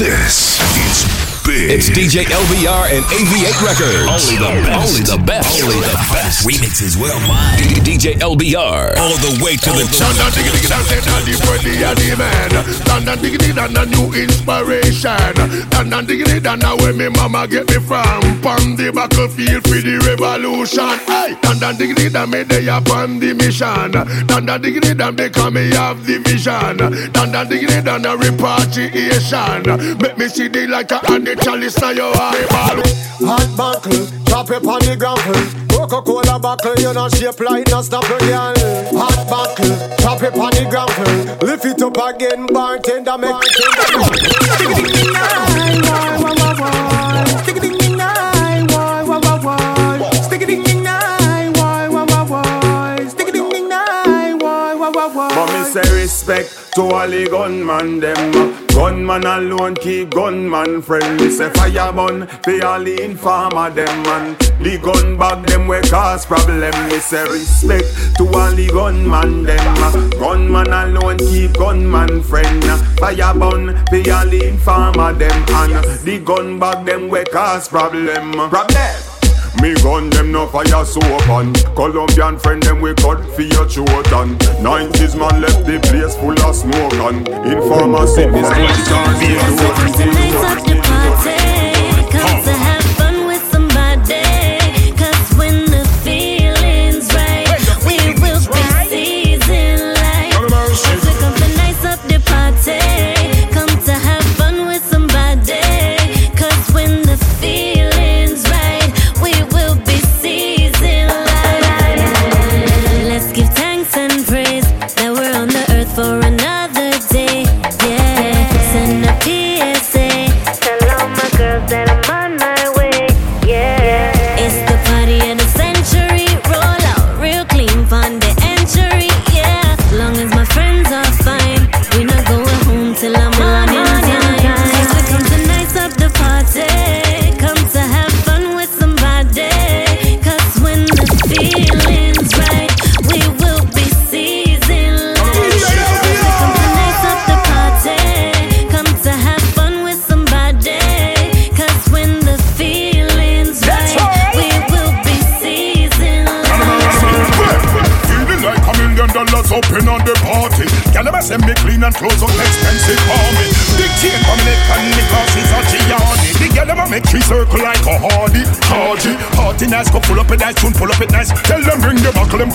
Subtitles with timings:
[0.00, 1.70] This is big.
[1.70, 4.06] It's DJ LBR and AV8 Records.
[4.08, 4.80] Only the best.
[4.80, 5.62] Only the best.
[5.62, 6.46] Only the best.
[6.46, 7.58] Remixes worldwide.
[7.58, 8.96] D- DJ LBR.
[8.98, 10.12] All the way to the top.
[10.12, 12.50] Stand and dig it, and say that the worthy of the man.
[12.84, 15.34] Stand and dig it, and new inspiration.
[15.70, 18.20] Stand and dig it, and where me mama get me from.
[18.42, 20.88] Pon the battlefield for the revolution.
[21.06, 23.92] Hey, stand and dig it, and me they upon the mission.
[24.28, 26.76] Stand and dig it, because me have the vision.
[27.14, 27.86] Stand and dig it,
[28.20, 29.62] repatriation.
[29.98, 32.82] Make me see the light and the chalice now your eyeball.
[33.26, 35.34] Hot buckle, chop it on the grapple.
[35.76, 38.54] Coca-Cola buckle, you know shape like no stopper, girl.
[38.96, 41.46] Hot buckle, chop it on the grapple.
[41.46, 43.30] Lift it up again, bartender, make
[45.90, 46.89] Mommy
[55.82, 58.16] say respect to all the gunman them.
[58.34, 58.66] Uh.
[58.68, 61.20] Gunman alone keep gunman friend.
[61.20, 64.36] Me say fire burn for all the informer them man.
[64.62, 66.72] The gun bag them we cause problem.
[66.88, 69.74] Me say respect to all the gunman them.
[69.78, 70.08] Uh.
[70.18, 72.64] Gunman alone keep gunman friend.
[72.98, 78.32] Fire burn for all the informer them and the gun bag them we cause problem.
[78.50, 79.09] Problem.
[79.60, 84.12] Me gun them no fire so open Colombian friend them we cut for your throat
[84.12, 89.22] and 90s man left the place full of smoke and Informer say this much chance
[89.22, 91.69] you Nights up the party,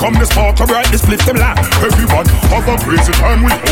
[0.06, 1.58] come the spark, alright, this split them laugh.
[1.82, 3.65] Everyone have a crazy time, we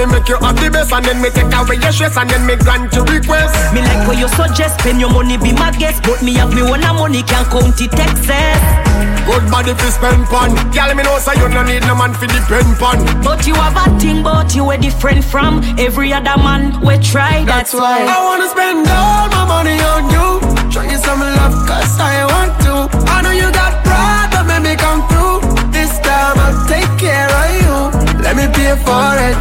[0.00, 2.56] me make you happy best And then me take away your stress and then me
[2.56, 6.22] grant your request Me like what you suggest, spend your money, be my guest But
[6.22, 8.60] me have me one money, can't count it excess
[9.26, 12.26] Good body fi spend pon Girl, me know say you no need no man fi
[12.26, 16.80] depend pon But you have a thing, but you were different from Every other man
[16.80, 20.28] we try, that's, why I wanna spend all my money on you.
[20.70, 22.74] Show you some love, cause I want to.
[23.10, 25.40] I know you got pride, but make me come through.
[25.72, 27.76] This time I'll take care of you.
[28.22, 29.36] Let me pay for it,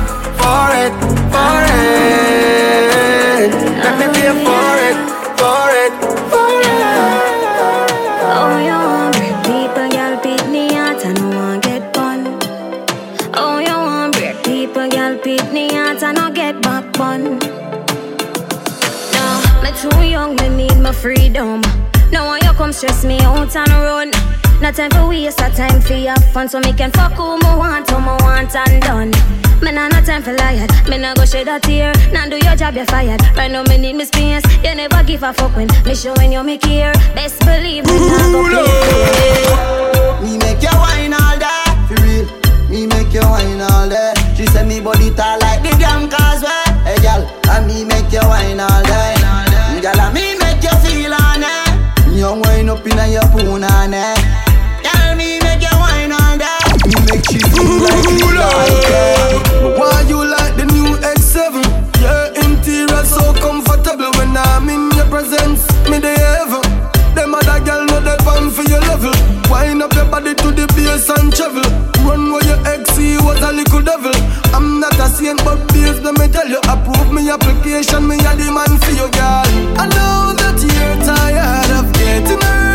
[21.10, 21.60] freedom.
[22.12, 24.12] No one you come stress me out and run.
[24.62, 27.52] No time for waste, a time for have fun, so me can fuck who me
[27.58, 29.12] want, who me want and done.
[29.60, 31.94] Me nah no time for liar, me nah go shed a tear.
[32.14, 33.22] Nah do your job, you're fired.
[33.36, 34.44] Right now me need me space.
[34.64, 36.94] You never give a fuck when me showing you me care.
[37.16, 38.70] Best believe me nah go play.
[40.22, 42.26] Me make you wine all day, for real.
[42.70, 44.14] Me make you wine all day.
[44.38, 46.70] She said me body tall like the damn causeway.
[46.86, 49.16] Hey girl, and me make you wine all day.
[49.82, 50.49] Girl, and me make
[52.20, 53.96] You wine up inna your punani.
[54.84, 55.16] Girl, eh?
[55.16, 56.60] me make you wine all day.
[56.84, 59.40] Me make she feel like she like eh?
[59.40, 59.80] it.
[59.80, 61.64] Why you like the new X7?
[62.04, 65.64] Your interior so comfortable when I'm in your presence.
[65.88, 66.60] Me the heaven.
[67.16, 69.16] Them other girl know they fan for your level.
[69.50, 71.64] Wind up your body to the bass and travel.
[72.04, 74.12] Run where your ex see was a little devil.
[74.52, 78.36] I'm not a saint, but babes, let me tell you, approve me application, me a
[78.36, 79.48] the man for you, girl.
[79.80, 81.69] I know that you're tired
[82.18, 82.69] of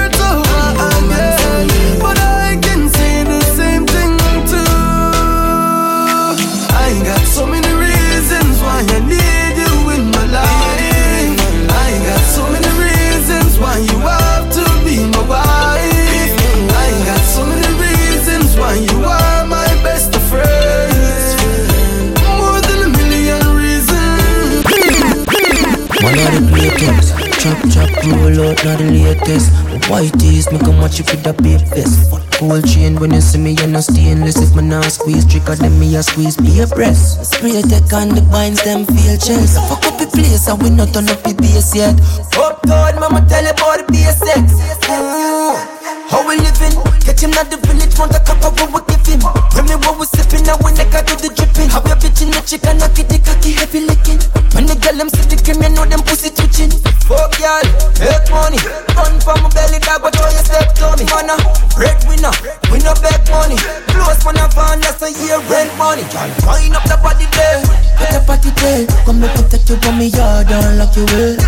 [27.44, 29.52] Chop chop roll out not the latest
[29.92, 33.20] White tees make 'em watch you with the big vest Fuck gold chain when you
[33.20, 36.64] see me you no stainless If my now squeeze trigger then me a squeeze be
[36.64, 40.56] a breast Spray tech on the binds them feel chest Fuck up the place and
[40.62, 41.92] we not turn up the bass yet
[42.32, 44.56] Uptown mama tell about the basics
[44.88, 45.84] mm.
[46.08, 46.72] How we living?
[47.04, 49.20] Catch him at the village, want a cup of what we give him.
[49.56, 51.72] When me what we sipping, now when I got do the dripping.
[51.72, 54.20] Have your bitch in the chicken, knock it, the cocky heavy licking.
[54.52, 56.83] When the girl them see the cream, know them pussy twitching.
[57.14, 57.62] Fuck y'all,
[58.02, 58.58] make money.
[58.98, 61.06] Run from my belly, dog, but how you step to me?
[61.06, 61.38] Man, a
[61.78, 62.34] breadwinner,
[62.74, 63.54] we no beg money.
[63.86, 66.02] Close man, a van, that's a year rent money.
[66.10, 67.62] Girl, wind up the body there,
[67.94, 68.82] put the party there.
[69.06, 71.38] Come me protect you from me yard and lock you in.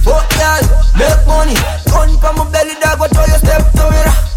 [0.00, 0.64] Fuck y'all,
[0.96, 1.56] make money.
[1.92, 4.31] Run from my belly, dog, but how you step to me?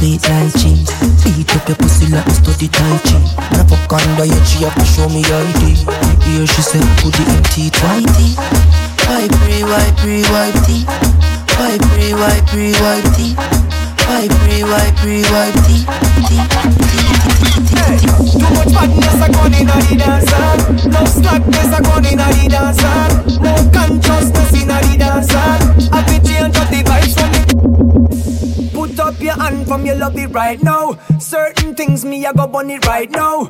[0.00, 0.88] Girl, I suck a sweet like cheese.
[1.24, 3.20] Beat up your pussy like a study tai chi.
[3.52, 5.76] I fuck under your have to show me ID.
[6.24, 8.32] Here she said, put the empty twenty.
[9.04, 10.84] Wipe pre, wipe pre, wipe tea.
[11.60, 13.36] Wipe pre, wipe pre, wipe tea.
[14.08, 15.84] Wipe pre, wipe pre, wipe tea.
[18.30, 20.48] Too much badness a gone inna the dancer.
[20.88, 23.04] No slackness a gone inna the dancer.
[23.36, 25.50] No consciousness inna the dancer.
[25.92, 27.89] I be change up the vibes from the.
[28.90, 30.98] Put up your hand from your love it right now.
[31.20, 33.44] Certain things me a go it right now.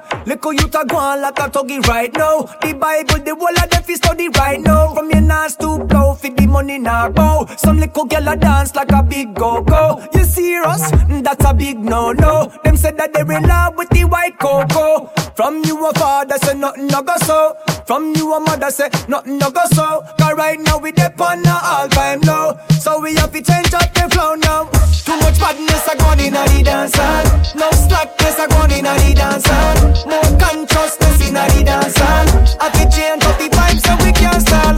[0.51, 2.43] How you ta go on like a tuggy right now.
[2.61, 4.95] The Bible, the whole of them fi study right now.
[4.95, 7.47] From your nas to blow, fi the money now bow.
[7.57, 10.07] Some little girl a dance like a big go go.
[10.13, 10.91] You serious?
[11.09, 12.53] Mm, that's a big no no.
[12.65, 15.07] Them said that they're in love with the white cocoa.
[15.35, 17.57] From you a father say nothing no go so.
[17.87, 20.03] From you a mother say nothing no go so.
[20.19, 22.59] Cause right now we dep on a all time low.
[22.81, 24.69] So we have to change up the flow now.
[25.05, 27.57] Too much badness a gone inna the dancer.
[27.57, 29.63] No slackness a gone inna the dancer.
[30.09, 32.17] More consciousness inna the dancer.
[32.61, 34.75] Have to change up the vibes so we can't stall.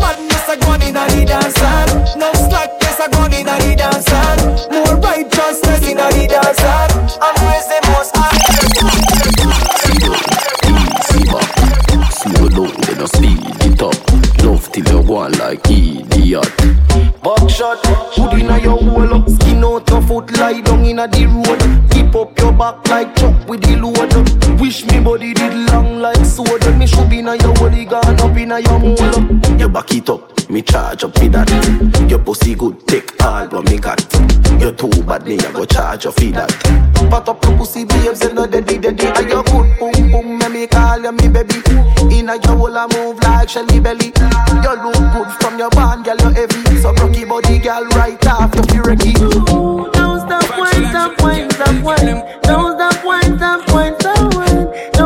[0.00, 2.18] Madness a gone inna the dancer.
[2.18, 4.28] No slackness a gone inna the dancer.
[4.72, 7.18] More righteousness inna the dancer.
[7.22, 7.77] I'm praise
[14.82, 16.46] till you on like idiot.
[17.22, 17.78] Buckshot,
[18.14, 19.28] hood inna your hole up.
[19.28, 21.90] Skin out your foot, lie down in a the road.
[21.90, 24.60] Keep up your back like chuck with the load.
[24.60, 26.64] Wish me body did long like sword.
[26.78, 29.58] Me should be na your body gone up in a your mole.
[29.58, 32.08] You back it up, me charge up with that.
[32.08, 33.98] Your pussy good, take all what me got.
[34.60, 36.50] You too bad, me I go charge you for that.
[37.10, 39.06] Pat up your pussy, babes, and not deady deady.
[39.06, 41.62] And you good, boom boom, me me call you me baby.
[42.10, 44.12] Inna your hole a move like Shelly Belly.
[44.62, 46.80] You look good from your band, girl, you heavy.
[46.82, 49.14] So rocky body, girl, right off your furicky.
[49.14, 52.40] Don't stop, wine, stop, wine, stop, wine.
[52.42, 54.97] Don't stop, wine, stop, wine, stop, wine.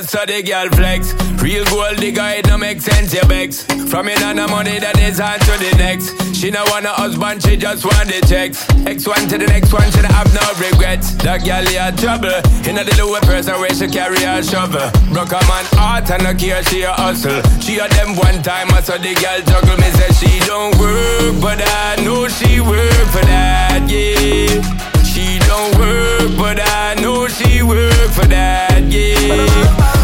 [0.00, 1.12] Just so the girl flex.
[1.42, 3.62] Real gold digger, it no make sense, your begs.
[3.90, 6.10] From in on the money that is on to the next.
[6.34, 8.66] She no want a husband, she just want the checks.
[8.86, 11.14] X one to the next one, she don't have no regrets.
[11.22, 12.34] That girl here trouble.
[12.66, 14.90] In the lower person where she carry a shovel.
[15.12, 17.42] Broke a man heart and no care, she a hustle.
[17.60, 19.78] She a them one time, I saw the girl juggle.
[19.78, 24.93] Me say she don't work, but I know she work for that, yeah.
[25.14, 29.46] She don't work, but I know she work for that, yeah.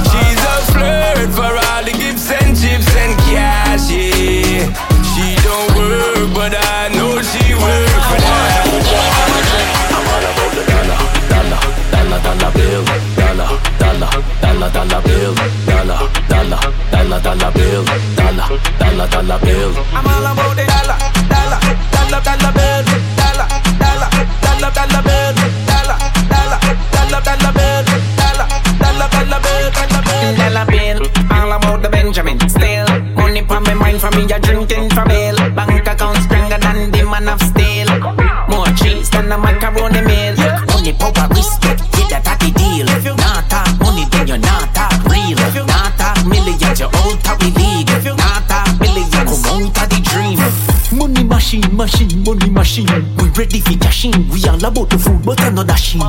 [0.06, 4.70] She's a flirt for all the gifts and chips and cash, yeah.
[5.10, 8.70] She don't work, but I know she work for that.
[9.90, 11.58] I'm all about the dollar, dollar,
[11.90, 12.86] dollar, dollar bill,
[13.18, 13.50] dollar,
[13.82, 15.34] dollar, dollar, dollar bill,
[15.66, 16.62] dollar, dollar,
[16.94, 17.82] dollar, dollar bill,
[18.14, 18.46] dollar,
[18.78, 19.74] dollar, dollar bill.
[19.90, 20.79] I'm all about the
[54.70, 56.00] about the food, but I'm not dashing.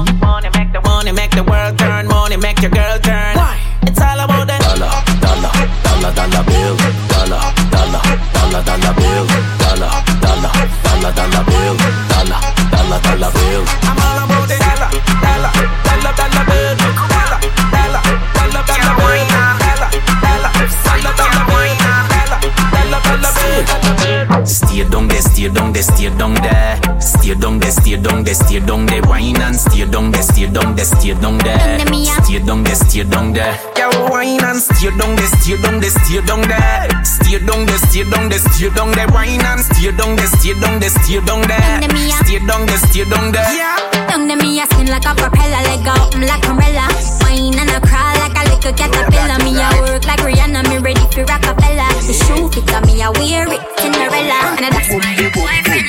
[28.52, 29.02] Stay down there.
[29.04, 31.80] Wine and stay down there, stay down there, stay down there.
[31.80, 33.56] Stay down there, stay down there.
[33.78, 36.90] Yo, wine and stay down there, stay down there, stay down there.
[37.04, 39.08] Stay down there, stay down there, stay down there.
[39.16, 41.80] Wine and stay down there, stay down there, stay down there.
[42.26, 43.56] Stay down there, stay down there.
[43.56, 43.80] Yeah.
[44.12, 46.92] Down to me, I spin like a propeller, leg out, I'm like umbrella.
[47.24, 49.40] Wine and I crawl like a little caterpillar.
[49.48, 51.88] Me, I work like Rihanna, me ready for Rockefeller.
[52.04, 54.60] The shoe fit on me, I wear it, Cinderella.
[54.60, 55.88] And that's why your boyfriend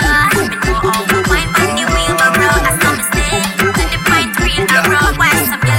[0.00, 0.32] love.
[1.28, 1.51] Wine
[4.66, 5.71] pint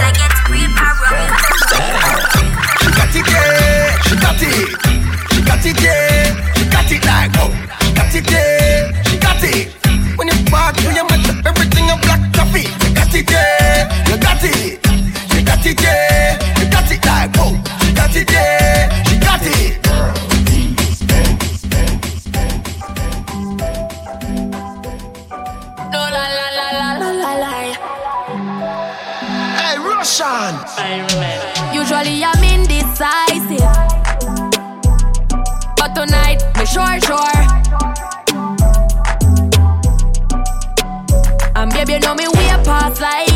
[31.73, 33.59] Usually I'm indecisive,
[35.75, 37.43] but tonight me sure sure.
[41.55, 43.32] And baby, you know me way past like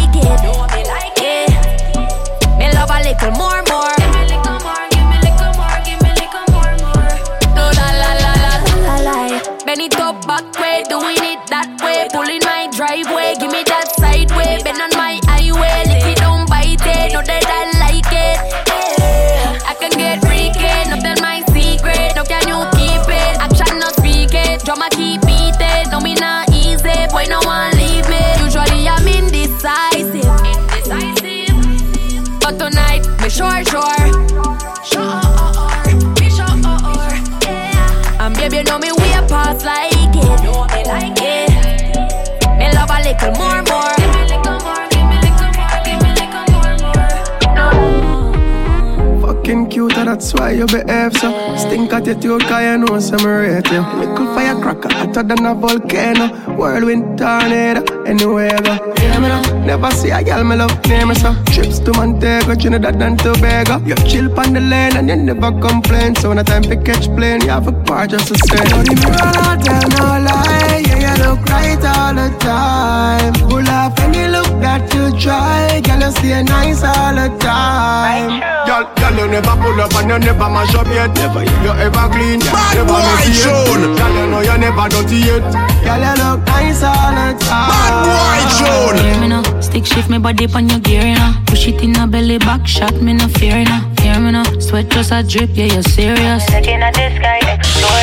[50.08, 51.30] that's why you behave so.
[51.58, 53.82] Stink attitude, cause you know some rate you.
[54.00, 56.28] Little firecracker, hotter than a volcano.
[56.56, 58.74] Whirlwind tornado, anywhere I go.
[59.02, 61.36] Hear me now, never see a girl me love, name me so.
[61.52, 63.80] Trips to Montego, Trinidad and Tobago.
[63.86, 66.16] You chill on the lane and you never complain.
[66.16, 68.64] So when the time to catch plane, you have a part just to say.
[68.70, 70.84] Don't even tell no lie.
[70.88, 73.34] Yeah, you look right all the time.
[73.50, 75.82] Pull up any look that you try.
[75.82, 78.40] Girl, you stay nice all the time.
[78.68, 78.87] Girl,
[79.18, 81.14] girl, you never pull up and you never mash up yet.
[81.16, 83.44] Never you ever clean, Bad never boy, messy yet.
[83.44, 83.96] June.
[83.96, 85.46] Girl, you know you never dirty yet.
[85.84, 87.70] Girl, you look nice all the time.
[87.72, 88.98] Bad boy June.
[89.04, 91.34] Hear me now, stick shift me body on your gear, you know.
[91.48, 93.82] Push it in a belly back shot, me no fear, you know.
[94.02, 96.44] Hear me now, sweat just a drip, yeah, you're serious.
[96.52, 97.97] Looking at this guy, explore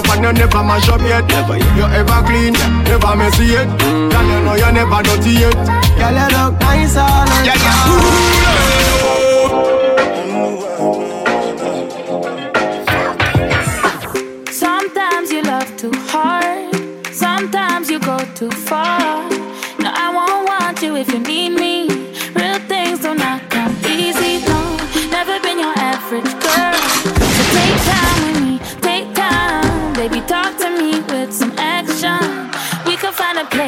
[0.00, 1.26] up and you never mash up yet.
[1.28, 2.52] Never you ever clean,
[2.84, 3.68] never messy yet.
[3.68, 4.10] Mm.
[4.10, 5.54] Girl, you know you never dirty yet.
[6.00, 8.80] Girl, you look nice all the time.
[9.44, 9.89] Sometimes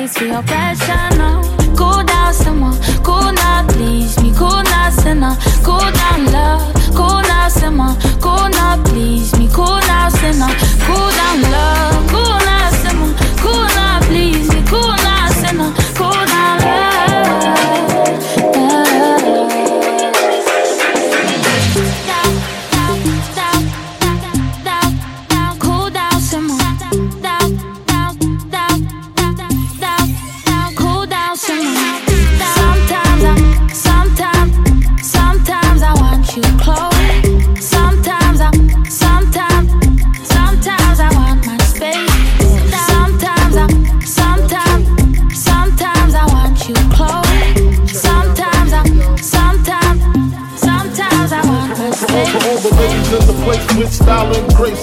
[0.02, 1.18] a for your passion.
[1.18, 1.42] No,
[1.76, 2.76] cool down, someone.
[3.02, 4.32] Cool now, please me.
[4.36, 5.36] Cool now, sinner.
[5.62, 6.74] Cool down, love.
[6.94, 7.94] Cool now, simmer.
[8.20, 9.48] Cool now, please me.
[9.52, 10.48] Cool now, sinner.
[10.86, 11.91] Cool down, love.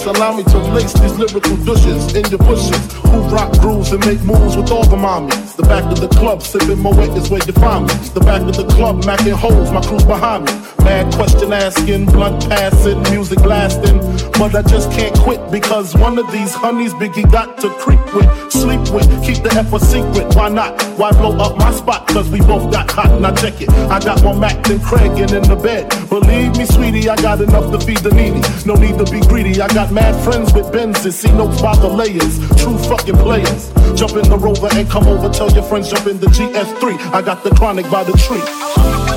[0.09, 2.93] Allow me to lace these lyrical douches in your bushes.
[3.09, 5.55] Who rock grooves and make moves with all the mommies.
[5.55, 7.93] The back of the club, sipping Moet is where you find me.
[8.13, 10.78] The back of the club, macking holes, my crew behind me.
[10.89, 13.99] Mad question asking, blunt passing, music blasting.
[14.39, 18.27] But I just can't quit because one of these honeys Biggie got to creep with,
[18.51, 20.33] sleep with, keep the F a secret.
[20.35, 20.81] Why not?
[20.97, 22.07] Why blow up my spot?
[22.07, 23.21] Cause we both got hot.
[23.21, 23.69] Now check it.
[23.69, 25.89] I got more Mac than Craig and in the bed.
[26.09, 28.41] Believe me, sweetie, I got enough to feed the needy.
[28.65, 29.61] No need to be greedy.
[29.61, 31.13] I got mad friends with Benzes.
[31.13, 32.39] See notes by the layers.
[32.57, 33.69] True fucking players.
[33.93, 35.29] Jump in the rover and come over.
[35.29, 37.13] Tell your friends jump in the GS3.
[37.13, 39.08] I got the chronic by the tree.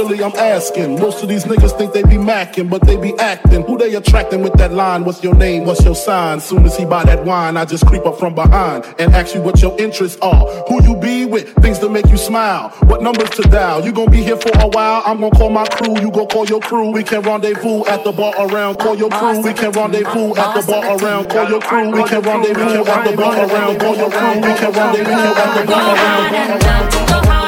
[0.00, 0.98] Really, I'm asking.
[0.98, 3.62] Most of these niggas think they be macking, but they be acting.
[3.62, 5.04] Who they attracting with that line?
[5.04, 5.64] What's your name?
[5.64, 6.40] What's your sign?
[6.40, 9.42] Soon as he buy that wine, I just creep up from behind and ask you
[9.42, 10.46] what your interests are.
[10.68, 11.52] Who you be with?
[11.56, 12.70] Things to make you smile.
[12.84, 13.84] What numbers to dial?
[13.84, 15.02] You gonna be here for a while?
[15.04, 16.00] I'm gonna call my crew.
[16.00, 16.90] You go call your crew.
[16.90, 18.78] We can rendezvous at the bar around.
[18.78, 19.40] Call your crew.
[19.42, 21.28] We can rendezvous at the bar around.
[21.28, 21.90] Call your crew.
[21.90, 23.80] We can rendezvous at the bar around.
[23.80, 24.34] Call your crew.
[24.36, 27.39] We can rendezvous at the bar around.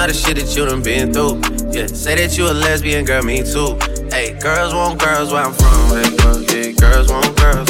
[0.00, 1.36] All the shit that you done been through.
[1.72, 3.76] Yeah, say that you a lesbian, girl, me too.
[4.08, 5.88] Hey, girls want girls where I'm from.
[5.92, 7.68] Hey, well, yeah, girls want girls.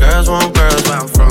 [0.00, 1.29] Girls want girls where I'm from.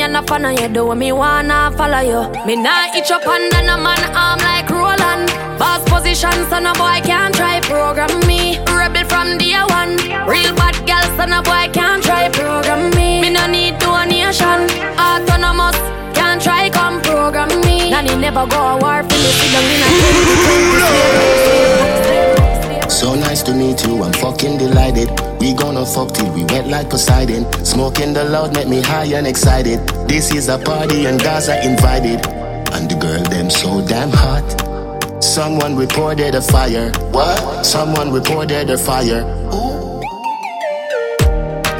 [0.00, 0.68] Me a no fan of you.
[0.68, 2.20] Do what me wanna follow you.
[2.46, 5.28] Me nah itch up under no man arm like Roland.
[5.58, 8.58] Boss position, so no boy can't try program me.
[8.78, 9.96] Rebel from day one.
[10.26, 13.20] Real bad girl, so no boy can't try program me.
[13.20, 14.60] Me no need donation.
[15.06, 15.78] Autonomous,
[16.16, 17.90] can't try come program me.
[17.90, 19.30] Nanny never go a war for me.
[19.38, 19.82] Sit down in
[21.56, 21.56] a
[22.90, 25.08] So nice to meet you, I'm fucking delighted.
[25.40, 27.50] We gonna fuck till we wet like Poseidon.
[27.64, 29.78] Smoking the loud make me high and excited.
[30.08, 32.26] This is a party and Gaza invited.
[32.74, 34.44] And the girl them so damn hot.
[35.22, 36.90] Someone reported a fire.
[37.12, 37.64] What?
[37.64, 39.22] Someone reported a fire.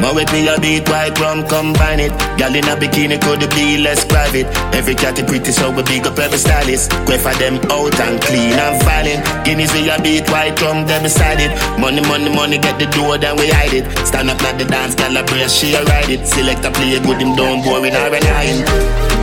[0.00, 2.12] More with me a beat white rum combine it.
[2.40, 4.48] Gal in a bikini could be less private.
[4.72, 6.90] Every cat is pretty so we big up every stylist.
[7.04, 9.20] Go for them out and clean and violent.
[9.44, 11.52] Guineas we a beat white rum them beside it.
[11.78, 13.84] Money money money get the door then we hide it.
[14.06, 16.26] Stand up at the dance gal a brace she a ride it.
[16.26, 18.64] Select a play good him down boring or a nine.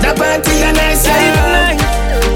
[0.05, 1.73] The party a nice yeah.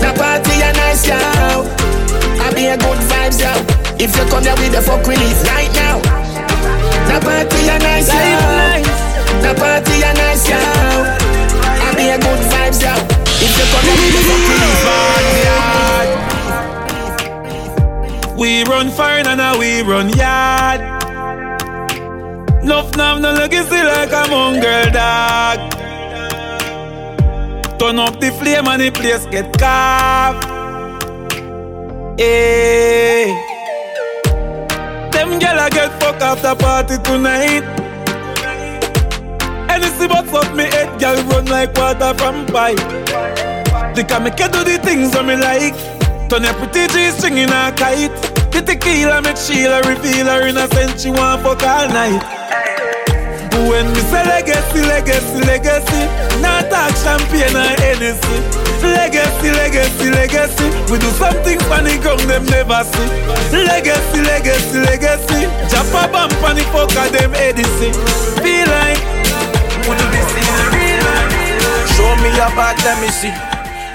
[0.02, 2.42] The party a nice yeah.
[2.42, 3.54] I be a good vibes yo.
[4.02, 6.11] If you come here with the fuck relief right now.
[7.12, 8.20] The party a nice, yo.
[9.42, 10.56] The party a nice, yo.
[10.56, 12.94] I be a good vibes, yo.
[13.44, 14.72] If you come with the fucking
[18.40, 20.80] We run fire and now we run yard.
[22.64, 25.60] Nuff nav no legacy like a mongrel dog.
[27.78, 30.46] Turn up the flame and the place get carved.
[32.18, 33.51] Hey.
[35.32, 37.64] Them gyal a get like after party tonight.
[39.72, 42.76] Anything but up me head, girl run like water from pipe.
[43.96, 45.80] They can make you do the things that me like.
[46.28, 48.12] Turn your pretty G string in a kite.
[48.52, 51.00] The tequila make Sheila reveal her innocent.
[51.00, 52.20] She want fuck all night.
[53.72, 58.71] When me say legacy, legacy, legacy, not talk champagne or Hennessy.
[58.82, 63.10] Legacy, legacy, legacy, we do something funny ground them never see.
[63.54, 67.94] Legacy, legacy, legacy, jump a bump on fuck them Edison.
[68.42, 69.02] Feel like,
[69.86, 71.96] we do this in the real life.
[71.96, 73.34] Show me your back, let me see.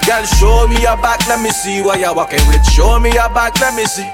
[0.07, 2.63] Girl, show me your back, let me see what you're walking with.
[2.71, 4.07] Show me your back, let me see.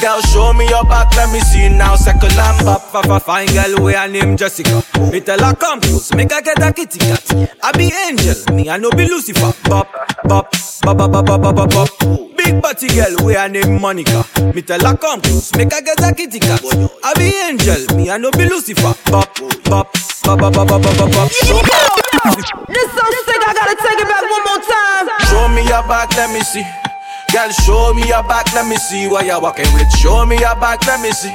[0.00, 1.96] Girl, show me your back, let me see now.
[1.96, 4.82] Second lamb up, fa fine girl, we her name Jessica.
[5.10, 7.50] Me tell her come close, make her get a kitty cat.
[7.62, 9.52] I be angel, me I no be Lucifer.
[9.68, 9.90] Bop,
[10.22, 11.88] bop, bop, bop, bop, bop, bop, bop.
[12.36, 14.24] Big body girl, we her name Monica.
[14.54, 16.62] Me tell her come close, make her get a kitty cat.
[17.02, 18.94] I be angel, me I no be Lucifer.
[19.10, 19.34] Bop,
[19.64, 21.28] bop, bop, bop, bop, bop, bop, bop.
[21.28, 25.08] This so sick, I gotta take it back one more time.
[25.26, 26.87] Show me your back, let me see.
[27.32, 29.90] Girl, show me your back, let me see what you're walking with.
[29.98, 31.34] Show me your back, let me see.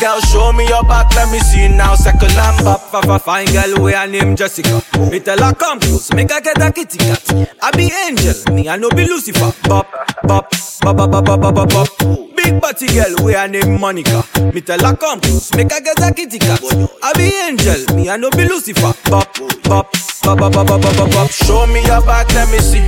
[0.00, 1.94] Girl, show me your back, let me see now.
[1.94, 4.82] Second number, pop for fine girl, where I name Jessica.
[5.10, 7.56] Me tell her come close, make her get a kitty cat.
[7.62, 9.52] I be angel, me I no be Lucifer.
[9.68, 9.86] Bop,
[10.24, 12.31] bop, bop, bop, bop, bop, bop, bop.
[12.42, 14.24] Big body girl, we her name Monica.
[14.52, 15.20] Me tell her come
[15.54, 16.58] make her get a kitty cat.
[17.02, 18.92] I be angel, me I no be Lucifer.
[19.06, 19.30] Bop,
[19.62, 21.30] bop, bop, bop, bop, bop, bop, bop.
[21.30, 22.82] Show me your back, let me see.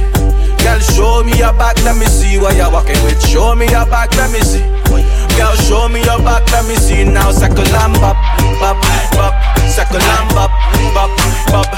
[0.58, 3.20] Girl, show me your back, let me see what you're walking with.
[3.28, 4.64] Show me your back, let me see.
[5.38, 7.30] Girl, show me your back, let me see now.
[7.30, 8.18] Second lamb up,
[8.58, 8.74] bop,
[9.14, 9.34] bop.
[9.70, 10.50] Second lamb up,
[10.94, 11.10] bop,
[11.54, 11.68] bop.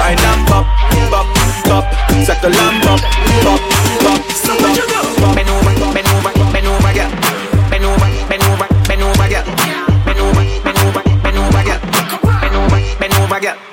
[0.00, 0.66] Right now, bop,
[1.12, 1.26] bop,
[1.68, 1.84] bop.
[2.24, 3.00] Second lamb up,
[3.44, 3.60] bop,
[4.00, 4.20] bop.
[4.32, 5.05] So what you go?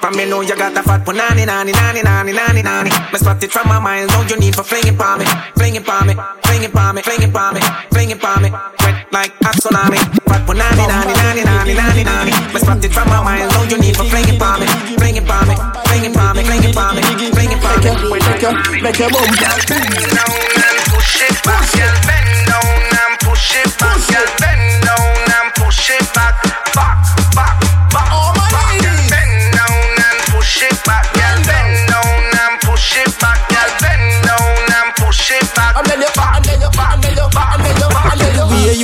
[0.04, 2.92] From me know you got a fat punani, nani, nani, nani, nani, nani.
[2.92, 5.24] Me spot it from my mind, don't you need for flinging pa me,
[5.56, 6.12] flinging pa me,
[6.44, 8.52] flinging pa me, flinging pa me, flinging pa me.
[8.84, 9.96] Wet like a tsunami.
[10.28, 12.32] Fat punani, nani, nani, nani, nani, nani.
[12.52, 14.68] Me spot it from my mind, don't you need for flinging pa me,
[15.00, 15.56] flinging pa me,
[15.88, 17.88] flinging pa me, flinging pa me, flinging pa me.
[18.12, 19.24] Make your, make your bum.
[19.24, 20.36] Bend down
[20.68, 21.96] and push it back, girl.
[22.04, 24.28] Bend down and push it back, girl.
[24.36, 26.43] Bend down and push it back, back,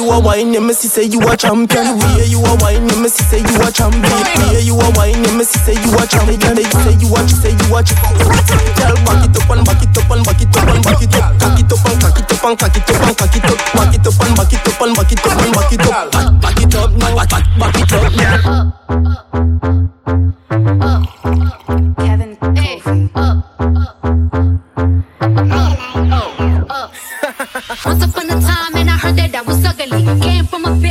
[0.09, 1.99] you a wine, you me say you a champion.
[2.17, 4.01] Way you a wine, you me say you a champion.
[4.49, 6.55] Way you a wine, you me say you a champion.
[6.57, 8.25] They say you a, say you champion.
[8.73, 11.13] Girl, back it up and back it up and back it up and back it
[11.13, 11.37] up.
[11.37, 13.59] Cock it up and cock it up and cock it up and cock it up.
[13.77, 16.09] Back it up and back it up and back it up and back it up.
[16.41, 16.89] Back, it up
[17.29, 18.09] back, back it up
[20.57, 21.08] now.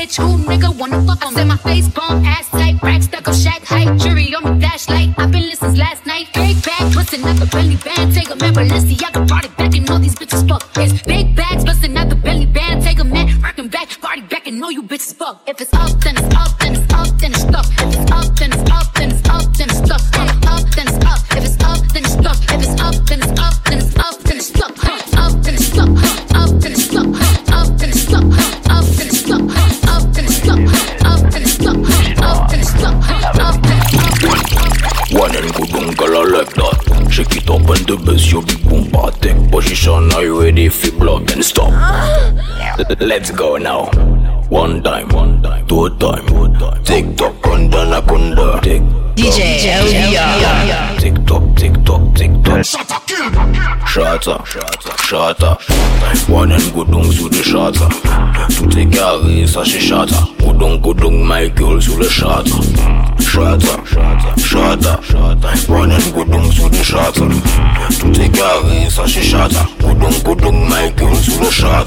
[0.08, 1.34] Bitch who nigga wanna fuck on.
[1.34, 5.14] Said my face bomb, ass tight, rack stuck up, shack height, jury on me flashlight.
[5.18, 6.26] I've been listening last night.
[6.34, 8.14] Big bag, twisting out the belly band.
[8.14, 10.64] Take a man, Balenciaga, party back, and all these bitches fuck.
[10.76, 12.82] It's big bags, busting out the belly band.
[12.82, 15.42] Take a man, rocking back, party back, and all you bitches fuck.
[15.46, 16.87] If it's up, then it's up, then it's
[38.18, 40.12] cause you Kumba take position.
[40.12, 41.70] Are you ready if blood then stop.
[43.00, 43.86] Let's go now.
[44.48, 46.82] One time, one time, two time, two time.
[46.84, 48.82] Tick tock, kunda na kunda Tick
[49.14, 49.60] DJ
[50.98, 51.56] Tiktok.
[51.56, 52.32] Tick tock, tick
[53.86, 55.60] Shut up, Shut up, shut up,
[56.28, 57.92] One and good dung to the shut up.
[58.52, 60.38] To take care of this, I she shut up.
[60.38, 66.82] Good dung, good dung, my girl to the shut shots, shot, running goudon sous le
[66.82, 67.12] shot.
[67.12, 69.48] Tout est carré, ça chez shot.
[69.80, 71.84] Goudon, goudon, my gun sous le shot.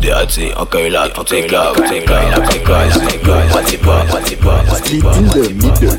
[0.00, 3.42] DAT, encore là, tout est là, tout est là, tout est là, tout est là,
[3.50, 4.76] tout est là.
[4.76, 5.98] Street in the middle,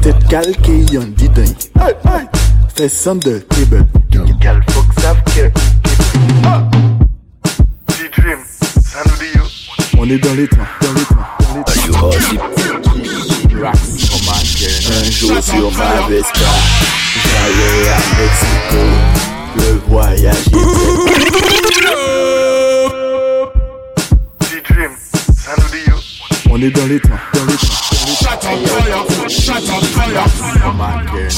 [0.00, 1.44] tête calquée, y'en dit d'un.
[2.76, 3.86] Fais somme de Québec.
[4.40, 5.50] Gal, fuck, savent que.
[6.44, 6.62] Ah!
[8.16, 8.38] Dream,
[8.82, 9.42] ça nous dit yo.
[9.98, 11.05] On est dans les temps, dans les
[14.88, 16.52] Un jour sur ma Vespa,
[17.24, 18.82] j'allais à Mexico.
[19.56, 20.46] Le voyage.
[26.48, 27.66] On est dans les temps, dans les temps.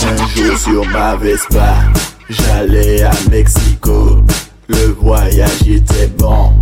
[0.05, 1.75] Un jour sur ma Vespa,
[2.29, 4.23] j'allais à Mexico.
[4.69, 6.53] Le voyage était bon,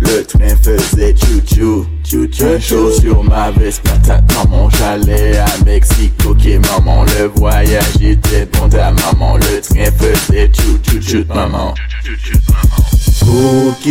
[0.00, 1.86] le train faisait chou-chou.
[2.08, 2.44] Chou-chou.
[2.44, 6.30] Un jour sur ma Vespa, ta maman, j'allais à Mexico.
[6.30, 11.74] Ok, maman, le voyage était bon, ta maman, le train faisait chou-chou-chou, maman.
[13.22, 13.88] Ok,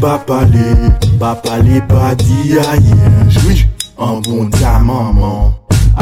[0.00, 2.94] papa les, papa les pas dit aïe,
[3.28, 3.66] jouis,
[3.98, 5.54] en bon ta maman.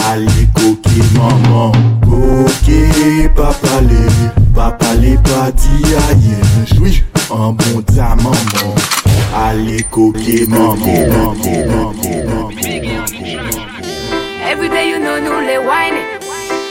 [0.08, 1.72] Allez, coquille, maman.
[2.06, 2.70] Ok,
[3.34, 8.74] papa les, papa les pas dit aïe, jouis, en bon ta maman.
[9.34, 11.94] Allez, coquille, maman, maman, maman,
[12.26, 12.50] maman.
[14.42, 16.06] Every day you know nous les whining.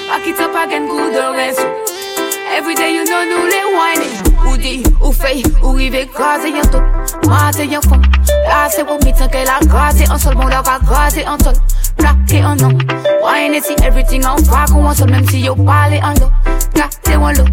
[0.08, 1.60] Back it up again, good old rest.
[2.52, 4.30] Every day you know nous les whining.
[4.46, 7.30] Ou dit, ou fait, ou rive crasé yon tout.
[7.30, 8.02] Maté yon fond.
[8.48, 11.54] Là c'est pour mi que la grâce en sol, mon leur a grâce en sol.
[12.00, 12.78] Plaqué en nom.
[13.24, 16.32] Whining si everything en frac ou en sol, même si yo parle en l'eau.
[16.74, 17.46] Gâté en l'eau.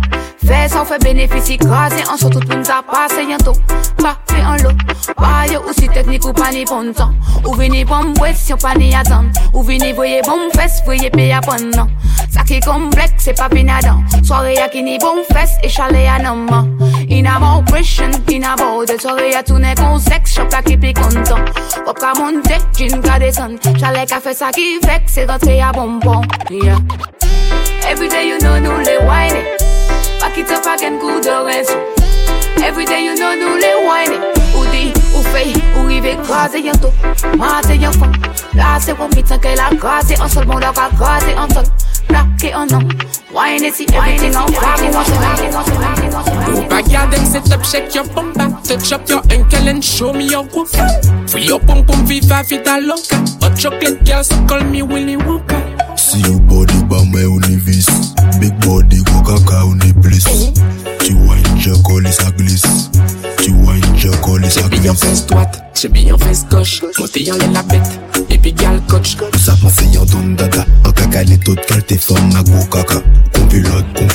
[0.47, 3.59] Fais ça, fait bénéficie grâce en sol, tout le monde a passé yon tout.
[3.99, 4.75] Plaqué en l'eau.
[5.19, 7.11] Bah yo aussi technique ou pas ni bon temps?
[7.47, 9.31] Ou vini bon wet si on pas ni attendre.
[9.53, 11.89] Ou vini voyez bon fesse, voyez payer à bon non.
[12.31, 14.05] Ça qui complexe, c'est pas pinadon.
[14.23, 16.47] Soirée à qui ni bon fesse et chalet à non
[17.09, 18.99] In a more pression, in a border.
[19.01, 21.41] Soirée à tourner con sexe, shop à qui pique content.
[21.85, 23.59] Pop ka monte, jean ka descend.
[23.81, 26.21] Chalet ka fait ça qui vex, c'est rentré à bonbon.
[26.51, 26.77] Yeah.
[27.89, 29.47] Every day you know nous les whining.
[30.21, 31.75] Back it up again, good rest.
[32.63, 34.21] Every day you know nous les whining.
[34.55, 36.19] Ou dit, ou fait, ou rive
[36.63, 37.39] yon tout.
[37.39, 38.13] Maté yon fond.
[38.53, 41.65] Là c'est pour mi que la grâce en sol, mon leur a grâce en sol.
[42.07, 42.67] Plaqué en.
[43.37, 45.13] Whining si everything en frappe, on se
[45.55, 48.63] on se Move back, yeah, then set up, shake your bum back.
[48.65, 50.69] Touch up your ankle and show me your work.
[51.29, 53.17] Free your pum pum, viva vida loca.
[53.43, 55.77] Hot chocolate girl, so call me Willy Wonka.
[55.99, 60.25] See your body bamba univis Big body coca unibliss
[60.99, 62.91] Tu wine jacoli sa glisse
[63.47, 66.83] Tu wine jacoli sa J'ai bien fesse droite, j'ai bien fesse gauche.
[66.99, 69.17] Monté en la bête, et puis gal coach.
[69.39, 73.01] Ça fait en don dada En caca les taux de qualité forme na go caca
[73.33, 74.09] Compilote, com-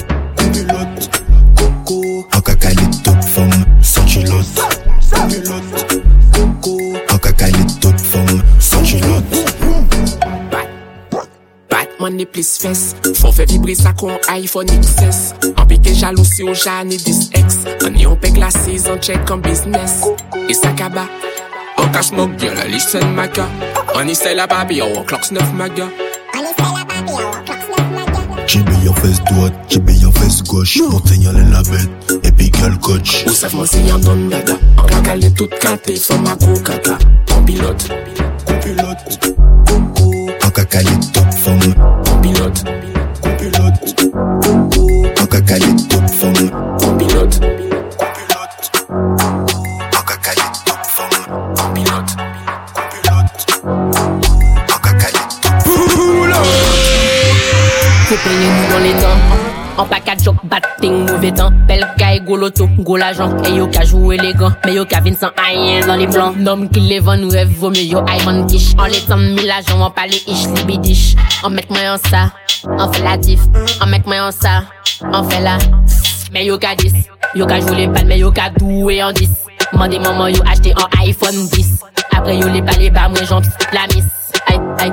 [12.22, 13.32] jane plis fes Fon
[13.76, 13.94] sa
[14.36, 19.42] iPhone XS An peke jalousi ou jane 10X An yon pek la season check an
[19.42, 20.04] business.
[20.48, 21.08] E sa kaba
[21.78, 23.48] An ka smoke girl, a listen maga
[23.96, 24.48] An isay la
[25.06, 25.90] clocks 9 maga
[26.36, 30.12] An isay la babi ou an clocks 9 maga Jibe yon fes doat, jibe yon
[30.12, 34.90] fes goch Monsenyan lè la bet, epi kel koch Ou sef monsenyan don dada An
[34.92, 37.00] kakale tout kate, foma kou kaka
[37.38, 37.90] An pilote,
[38.46, 39.51] kou pilote.
[40.52, 41.76] Compilote En caca les top forme
[42.12, 42.64] en pilote,
[43.22, 43.96] Compilote
[45.22, 46.52] En caca les top forme
[46.84, 47.40] en pilote,
[49.94, 51.20] En caca les top forme
[51.74, 52.12] pilote.
[54.68, 55.58] En caca les top
[58.08, 59.20] Faut payer nous dans les dents.
[59.78, 59.86] En
[60.22, 60.42] joke,
[60.92, 61.52] batting, mauvais temps.
[61.68, 63.30] Belle guy, go loto, go l'argent.
[63.46, 66.36] Et yo ka joué élégant, mais yo ka vin sans rien dans les blancs.
[66.38, 68.74] Nom qui les vend, nous rêve, vaut mieux yo Ivan quiche.
[68.78, 71.16] En les temps mille agents, on parle ish, libidish.
[71.44, 72.32] On met moi en ça,
[72.68, 73.42] on fait la diff.
[73.82, 74.64] On met moi en ça,
[75.14, 75.58] on fait la.
[76.32, 76.94] Mais yo ka 10,
[77.36, 79.30] yo ka joué les balles, mais yo ka doué en 10.
[79.74, 81.80] Mandez maman, yo acheté en iPhone 10.
[82.16, 83.42] Après yo les balles, les bas, moi j'en
[83.74, 84.06] la miss.
[84.48, 84.92] Aïe, aïe,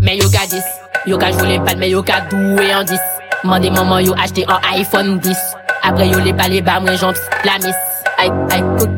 [0.00, 0.62] mais yo ka 10,
[1.06, 2.98] yo ka joué les balles, mais yo ka doué en 10.
[3.44, 5.36] Mandez maman yo acheté un iPhone 10.
[5.82, 7.12] Après yo les pas les bas, moi j'en
[7.44, 7.76] la miss.
[8.16, 8.90] Aïe, aïe, écoute,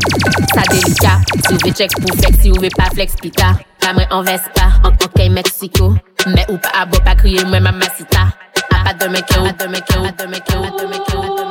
[0.55, 1.19] ça délicat.
[1.35, 3.57] Si vous voulez check pour flex, si vous voulez pas flex, pita.
[3.83, 5.95] La moi en Vespa, en ok Mexico.
[6.29, 8.29] Mais ou pas à beau, pas crier, moi mamacita.
[8.71, 10.89] A pas de mec, a pas de mec, a pas de mec, a pas de
[10.89, 11.46] mec, a pas de mec, a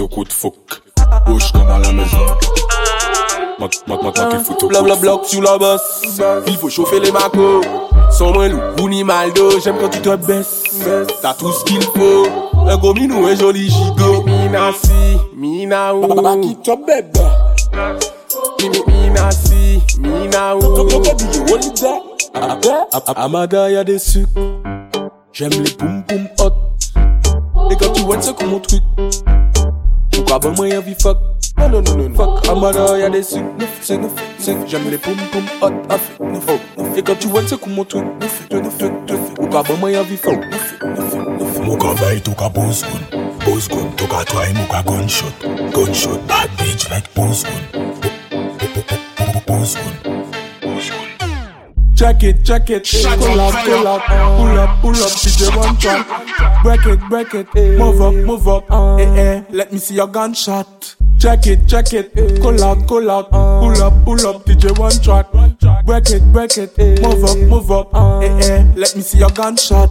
[0.00, 0.54] au coup de fouc
[1.26, 2.18] Bouche comme à la maison
[3.60, 6.02] au sur la bosse.
[6.46, 7.64] Il faut chauffer les macos.
[8.10, 9.58] Sans moi, loup, ou ni maldo.
[9.60, 10.62] J'aime quand tu te baisses.
[11.20, 12.26] T'as tout ce qu'il faut.
[12.68, 14.22] Un gros minou, un joli gigot.
[14.24, 16.06] Mina si, mina ou.
[16.40, 17.20] Qui te bébé.
[18.60, 20.76] Mimi, mina si, mina ou.
[23.16, 24.40] Amada y'a des sucres
[25.32, 26.04] J'aime les boum
[26.40, 26.67] hot
[27.70, 28.82] Et quand tu vois c'est comme mon truc
[30.12, 31.18] Pourquoi bon moi envie fuck
[31.58, 32.14] Non, non, non, non.
[32.14, 36.26] Fuck, Amara, y'a des sucres, neuf, c'est neuf, c'est J'aime les poum poum hot, affaire,
[36.26, 36.96] neuf, neuf.
[36.96, 39.20] Et quand tu vois, c'est comme mon truc, neuf, neuf, neuf, neuf.
[39.40, 41.58] Ou ka bon, moi, y'a vie fort, neuf, neuf, neuf.
[41.66, 45.32] Muka veille, toka booze gun Booze gun, toka try, muka gunshot
[45.74, 47.82] Gunshot, bad bitch like booze gun
[49.46, 50.07] Booze gun
[51.98, 55.50] Check it, check it, Shut pull up, up, pull up, pull up, pull up, DJ
[55.56, 56.06] one track.
[56.62, 58.70] Break it, break it, move up, move up,
[59.00, 59.42] eh eh.
[59.50, 60.94] Let me see your gunshot.
[61.18, 65.26] Check it, check it, call out, call out, pull up, pull up, DJ one track.
[65.84, 67.92] Break it, break it, move up, move up,
[68.22, 68.72] eh eh.
[68.76, 69.90] Let me see your gunshot.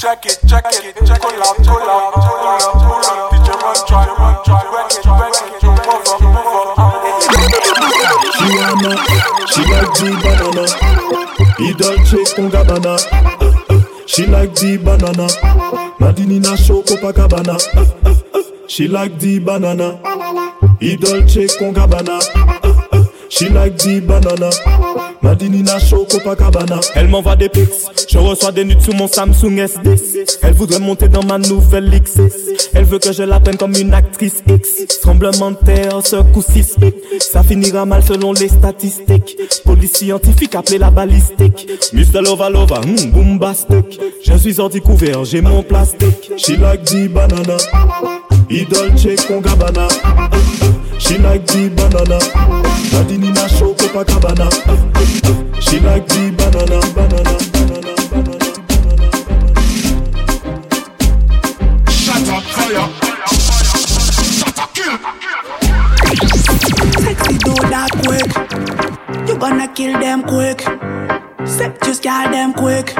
[0.00, 3.78] Check it, check it, check call out, call out, pull up, pull up, DJ one
[3.86, 4.66] track, one track.
[4.74, 7.54] Break it, break it, move up, move up, eh eh.
[8.42, 8.92] Rihanna,
[9.46, 11.33] she like the banana.
[11.58, 12.96] He Dolce con Gabbana.
[14.06, 15.26] She like the banana.
[15.98, 17.58] Madini na show Copacabana.
[18.68, 19.98] She like the banana.
[20.80, 22.20] He Dolce con Gabbana.
[23.30, 25.13] She like the banana.
[25.24, 26.78] Madini na show Copacabana.
[26.94, 27.70] Elle m'envoie des pics,
[28.10, 30.38] je reçois des nudes sur mon Samsung S10.
[30.42, 32.68] Elle voudrait monter dans ma nouvelle XS.
[32.74, 35.00] Elle veut que je la prenne comme une actrice X.
[35.00, 36.02] Tremblement de terre,
[36.34, 36.96] coup sismique.
[37.20, 39.38] Ça finira mal selon les statistiques.
[39.64, 41.70] Police scientifique appelée la balistique.
[41.94, 42.20] Mr.
[42.20, 43.98] Lova Lova, hmm, bombastic.
[44.22, 46.32] Je suis du couvert, j'ai mon plastique.
[46.36, 47.56] She like the banana.
[48.50, 49.88] He Dolce con Gabbana.
[51.04, 52.18] She like the banana.
[52.92, 54.48] Madini na show Copacabana.
[55.60, 58.46] She like the banana, banana, banana, banana.
[61.90, 62.88] Shut up, fire.
[64.38, 64.96] Shut up, kill.
[67.02, 68.30] Sexy do that quick.
[69.28, 70.60] You gonna kill them quick.
[71.46, 72.90] Set just girl them quick.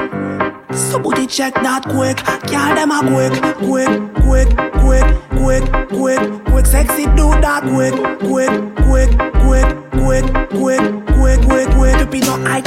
[0.74, 2.18] Somebody check that quick.
[2.50, 3.32] Girl them a quick,
[3.64, 3.88] quick,
[4.24, 4.48] quick,
[4.82, 5.06] quick,
[5.44, 6.66] quick, quick, quick.
[6.66, 8.50] Sexy do that quick, quick,
[8.88, 9.10] quick,
[9.44, 10.24] quick, quick,
[10.56, 10.84] quick,
[11.14, 11.94] quick, quick, quick.
[11.98, 12.62] Depuis non high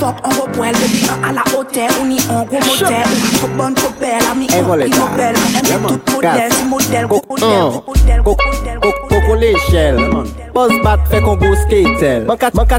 [0.00, 0.72] fuck on repoil.
[0.72, 3.06] Depuis un à la hôtel, on y en gros motel.
[3.38, 5.34] Trop bonne, trop belle, ami, on belle.
[5.64, 9.98] Yeah, Aime tout modèle, si modèle, gros modèle, gros modèle, gros Coco, l'échelle.
[10.52, 12.26] Boss bat fait qu'on go skatel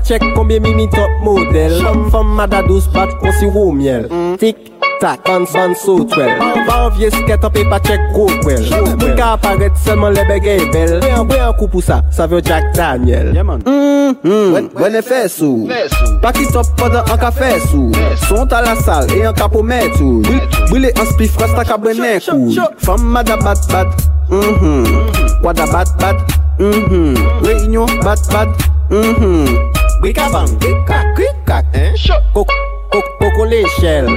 [0.04, 1.82] check combien mimi top modèle.
[2.12, 4.08] Femme mada douce bat qu'on si roux miel.
[4.40, 6.32] Tic tak, ban ban sou twel.
[6.68, 8.64] Ban vye sket an pe pa chek go kwel.
[8.96, 10.98] Mwen ka aparet selman lebe gey bel.
[11.02, 13.32] Mwen an, an kou pou sa, sa vyo Jack Daniel.
[13.36, 15.70] Mwen e fè sou.
[16.24, 17.92] Pakitop padan an ka fè sou.
[18.28, 20.24] Sont a la sal e an ka pou mè tou
[20.70, 22.52] Bwile an spi fras tak a bwene kou.
[22.84, 24.08] Fam mada bat bat.
[24.30, 25.44] Mm-hmm.
[25.46, 26.38] Wada bat bat.
[26.60, 27.44] Mm-hmm.
[27.46, 28.70] Reynyon bat bat.
[28.90, 29.74] Mm-hmm.
[30.02, 31.66] Bwika bang, bwika kwik kak
[32.34, 32.75] Koko
[33.20, 34.08] Coco l'échelle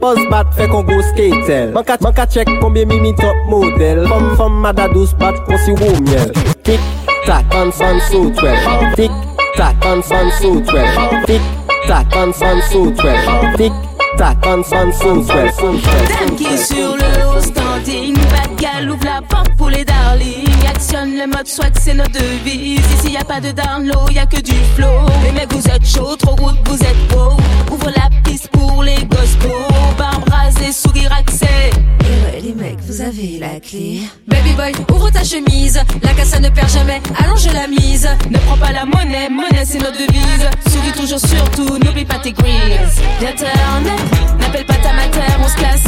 [0.00, 4.60] Boss bat fait qu'on go skatel Man ka, check combien mimi top modèle Femme femme
[4.60, 6.32] mada douce bat qu'on si roux miel.
[6.64, 6.80] Tic
[7.26, 8.56] tac ban ban so twel.
[8.96, 9.10] Tic
[9.56, 10.88] tac ban ban so twel.
[11.26, 11.40] Tic
[11.86, 13.16] tac ban ban so twel.
[13.56, 13.72] Tic
[14.16, 15.50] tac ban ban so twel.
[15.58, 18.14] Dame qui sur le haut standing.
[18.14, 20.48] Bad gal ouvre la porte pour les darlings.
[20.68, 22.80] Actionne le mode swag c'est notre devise.
[22.94, 25.06] Ici y a pas de down low, y a que du flow.
[25.24, 27.36] Les mecs vous êtes chaud, trop route vous êtes beau.
[27.70, 28.08] Ouvre la
[28.50, 29.50] pour les gospel
[29.98, 31.70] Barbe rasée, sourire accès
[32.00, 34.00] Et ouais les mecs, vous avez la clé.
[34.26, 35.80] Baby boy, ouvre ta chemise.
[36.02, 37.00] La casse ne perd jamais.
[37.22, 38.08] Allonge la mise.
[38.30, 40.48] Ne prends pas la monnaie, monnaie c'est notre devise.
[40.70, 44.00] Souris toujours surtout, n'oublie pas tes greens D'internet,
[44.40, 45.84] n'appelle pas ta mater, on se casse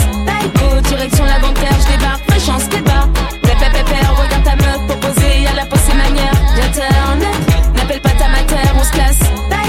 [0.55, 3.09] Go, direction la bancaire, je débarque, fraîche en skatebar
[3.43, 7.37] Pépé pépé, regarde ta meuf proposée, y'a la poste manière D'internet,
[7.77, 9.21] n'appelle pas ta mater, on se casse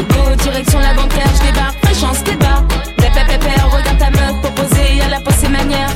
[0.10, 2.64] Go, direction la bancaire, je débarque, fraîche en skatebar
[2.98, 5.89] Pépé pépé, regarde ta meuf proposée, y'a la poste manière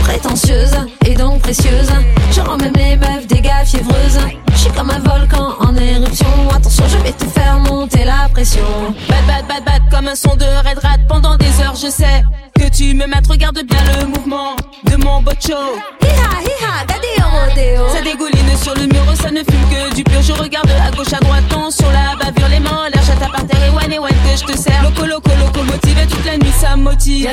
[0.00, 1.90] Prétentieuse et donc précieuse.
[2.30, 4.20] Je rends même les meufs des gars fiévreuses.
[4.52, 6.26] Je suis comme un volcan en éruption.
[6.54, 8.62] Attention, je vais te faire monter la pression.
[9.08, 12.22] Bad bad bad bad comme un son de red rat pendant des heures je sais
[12.58, 15.56] que tu me mates regarde bien le mouvement de mon bocho.
[16.02, 20.04] Hiha hiha daddy en rodéo Ça dégouline sur le mur ça ne fume que du
[20.04, 20.22] pur.
[20.22, 23.28] Je regarde à gauche à droite sur la bavure les mains en l'air Jette à
[23.28, 24.82] par terre et one et one que je te sers.
[24.82, 27.28] Loco loco loco motivé toute la nuit ça me motive.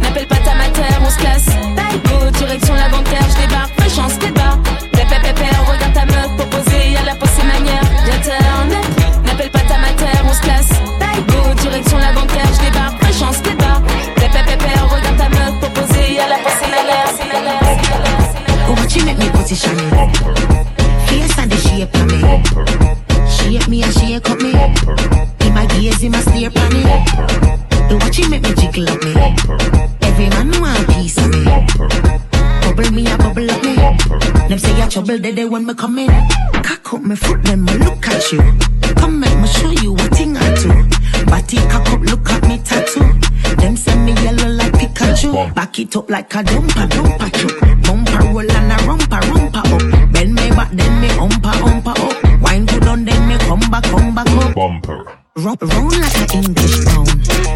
[0.00, 1.46] N'appelle pas ta mater on se casse.
[2.04, 4.58] Go direction la bancaire je débarque fraîche en skatebar
[4.92, 8.86] Pépé pépé regarde ta meuf proposée y'a la poste manière Internet
[9.24, 10.75] N'appelle pas ta mater on se casse
[19.46, 19.76] position.
[21.06, 22.20] Face and the shape of me.
[23.30, 24.50] Shape me and shake up me.
[25.46, 26.82] In my gaze, in my stare at me.
[27.88, 29.14] The watch you make me jiggle up me.
[30.02, 31.44] Every man want piece of me.
[32.62, 33.76] Bubble me, I bubble up me.
[34.48, 36.10] Them say I trouble they day when me come in.
[36.64, 38.42] Cock up my foot, then me look at you.
[38.96, 40.70] Come make me show you what thing I do.
[41.26, 43.25] Body cock up, look at me tattoo.
[43.58, 45.54] Them send me yellow like Pikachu.
[45.54, 47.60] Back it up like a dumper, dumper truck.
[47.84, 50.12] Bumper roll and a rumper, rumper up.
[50.12, 52.42] Bend me back, then me umpa, umpa up.
[52.42, 54.54] Wine good on, then me come back, come back up.
[54.54, 55.18] Bumper.
[55.36, 57.06] Rock round like an English town.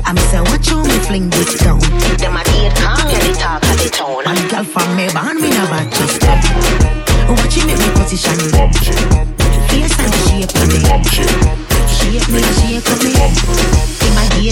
[0.04, 1.80] I'm say watch how me fling this down.
[2.20, 4.22] Them a date can't get it talk of the town.
[4.26, 6.20] And girl from me born me never just
[7.30, 8.74] Watch you make me position it.
[9.70, 11.06] Face and shape of it.
[11.88, 13.89] Shape me, shape of me.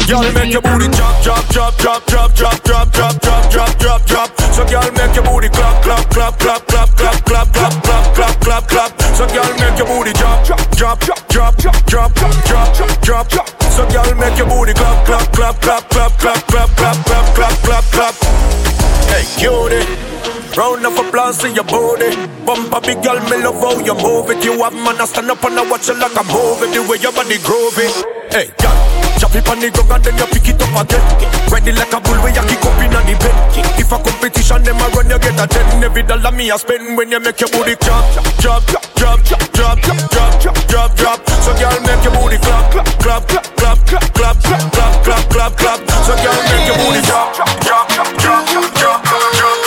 [0.08, 4.06] Girl, make your booty drop, drop, drop, drop, drop, drop, drop, drop, drop, drop, drop,
[4.06, 4.40] drop.
[4.56, 8.40] So girl, make your booty clap, clap, clap, clap, clap, clap, clap, clap, clap, clap,
[8.40, 9.02] clap, clap.
[9.12, 13.62] So girl, make your booty drop, drop, drop, drop, drop, drop, drop, drop, drop.
[13.70, 17.54] So girl, make your booty clap, clap, clap, clap, clap, clap, clap, clap, clap, clap,
[17.60, 18.14] clap, clap.
[19.12, 20.37] Hey, cutie.
[20.58, 22.18] Round of applause to your booty.
[22.42, 24.42] Bump a big girl, me love how you move it.
[24.42, 26.74] You have man, I stand up and I watch you like a movie.
[26.74, 27.86] The way your body groovy.
[28.34, 28.74] Hey, girl,
[29.22, 30.98] chop it on the ground and then you pick it up again.
[31.46, 33.38] Ready like a bull when you kick up in the bed.
[33.78, 35.78] If a competition, them a run, you get a ten.
[35.78, 38.02] Every dollar me a spend when you make your booty drop,
[38.42, 39.78] drop, drop, drop, drop,
[40.10, 41.18] drop, drop, drop, drop.
[41.46, 42.66] So girl, make your booty clap,
[42.98, 45.78] clap, clap, clap, clap, clap, clap, clap, clap, clap, clap.
[46.02, 47.30] So girl, make your booty drop,
[47.62, 49.57] drop, drop, drop, drop, drop,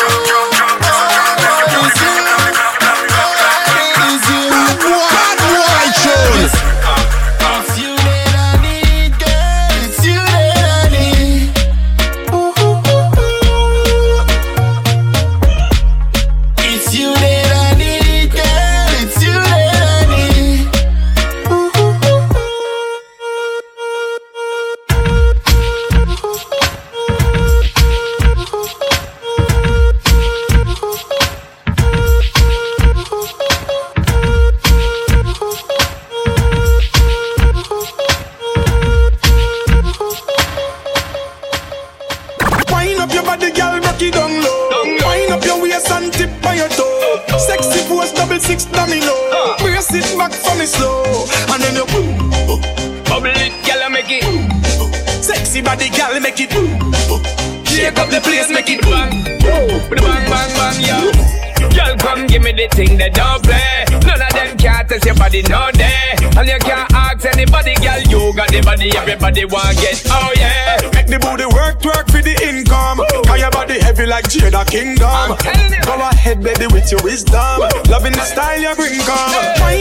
[69.22, 70.02] body, want get.
[70.10, 70.82] Oh yeah.
[70.94, 73.00] Make the booty work, work for the income.
[73.30, 75.38] Cause your body heavy like Jada Kingdom.
[75.86, 77.62] Go ahead, baby, with your wisdom.
[77.88, 79.81] Loving the style you bring, come.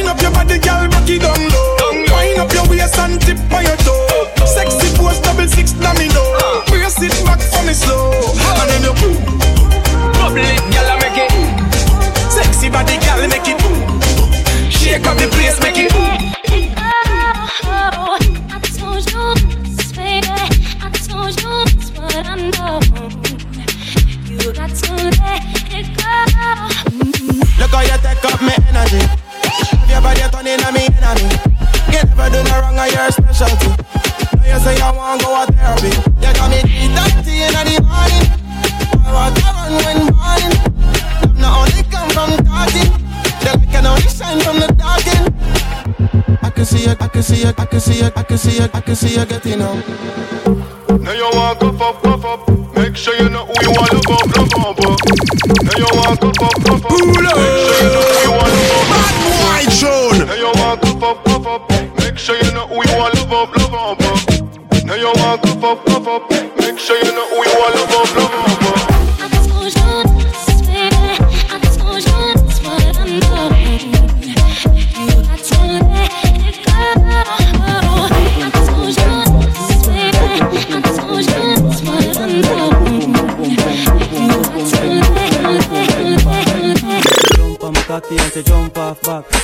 [49.21, 49.59] you're getting.
[49.59, 52.77] Now you walk up, up, up, up.
[52.77, 53.49] Make sure you know.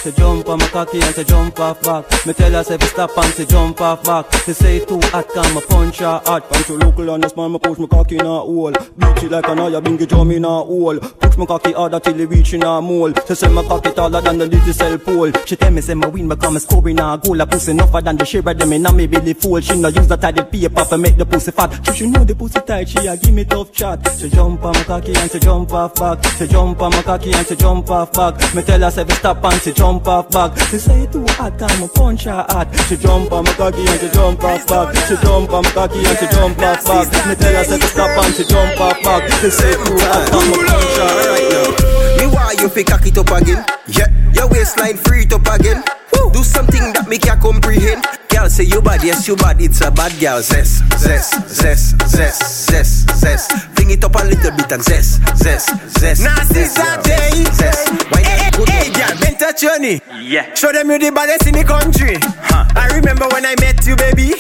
[0.07, 2.27] Say jump on my cocky and say jump off back.
[2.27, 4.33] Me tell her say stop and say jump off back.
[4.45, 6.49] She say too hot, come a punch her hot.
[6.49, 8.71] Punch your local and the small, me push my cocky in a hole.
[8.71, 11.01] Beat it like an eye, bingy drum in a hole.
[11.01, 13.13] Push my cocky harder till it reach in a mole.
[13.27, 15.33] She say my cocky taller than the little cell pole.
[15.45, 17.41] She tell me say my win become a score in a goal.
[17.41, 19.61] A pussy enougher than the of them in a me belly full.
[19.61, 21.85] She no use that tidy paper for make the pussy fat.
[21.85, 24.09] She should know the pussy tight, she a give me tough chat.
[24.17, 26.25] She jump on my cocky and she jump off back.
[26.39, 28.55] She jump on my cocky and she jump off back.
[28.55, 30.59] Me tell her say stop and she jump off back.
[30.69, 32.69] She say it too hot, time a punch her hot.
[32.89, 34.97] She jump on my cocky and she jump off back.
[35.07, 37.07] She jump on my cocky and she jump off back.
[37.29, 39.31] Me tell her say fi stop and she jump off back.
[39.41, 42.19] She say it too hot, time a punch her right now.
[42.19, 43.65] Me why you fi cock it up again.
[43.87, 45.83] Yeah, your waistline free it up again.
[46.17, 46.33] Woo.
[46.33, 48.05] Do something that me can comprehend.
[48.29, 49.61] Girl say you bad, yes you bad.
[49.61, 50.41] It's a bad girl.
[50.43, 53.53] Zest, zest, zest, zest, zest, zest.
[53.77, 56.23] Fling it up a little bit and zest, zest, zest.
[56.23, 57.03] Nasty zest, girl.
[57.03, 57.45] Saturday.
[57.53, 57.89] Zest.
[58.13, 60.01] Why Hey, not good hey, girl, been touch journey.
[60.21, 60.53] Yeah.
[60.55, 62.17] Show them you the baddest in the country.
[62.21, 62.65] Huh.
[62.75, 64.35] I remember when I met you, baby.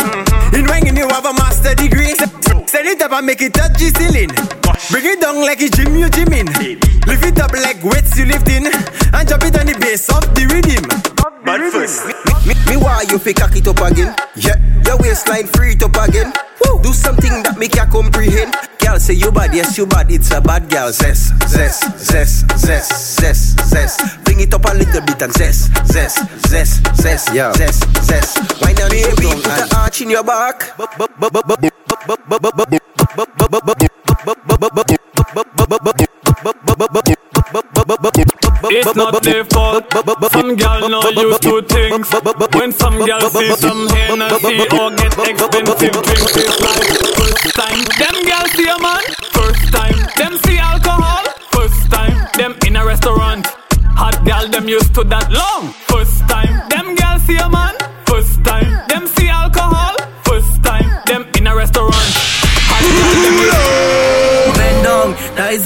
[0.56, 2.14] In when you have a master degree.
[2.66, 4.30] Set it up and make it touch the ceiling.
[4.90, 6.46] Bring it down like a gym you gym in.
[7.06, 8.66] Lift it up like weights you lifting.
[8.66, 11.15] And drop it on the bass of the rhythm.
[11.46, 12.04] But first,
[12.44, 14.14] me, me why you fi cock it up again?
[14.34, 16.32] Yeah, your waistline free it up again.
[16.64, 16.82] Woo.
[16.82, 18.52] Do something that me can comprehend.
[18.82, 20.10] Girl say you bad, yes you bad.
[20.10, 20.90] It's a bad girl.
[20.90, 24.24] Zest, zest, zest, zest, zest, zest.
[24.24, 26.18] Bring it up a little bit and zest, zest,
[26.48, 27.52] zest, zest, Yeah.
[27.52, 28.38] zest, zest.
[28.60, 29.14] Why not baby?
[29.14, 30.74] Put the arch in your back.
[38.70, 39.84] It's not their fault.
[40.32, 42.12] Some gal not used to things.
[42.54, 46.86] When some gal see some Hennessy or get expensive drinks, it's like
[47.16, 47.80] first time.
[48.00, 49.02] Them gal see a man.
[49.32, 49.98] First time.
[50.16, 51.24] Them see alcohol.
[51.50, 52.28] First time.
[52.36, 53.46] Them in a restaurant.
[53.96, 55.72] Hot gal them used to that long.
[55.88, 56.68] First time.
[56.68, 57.55] Them gal see a man.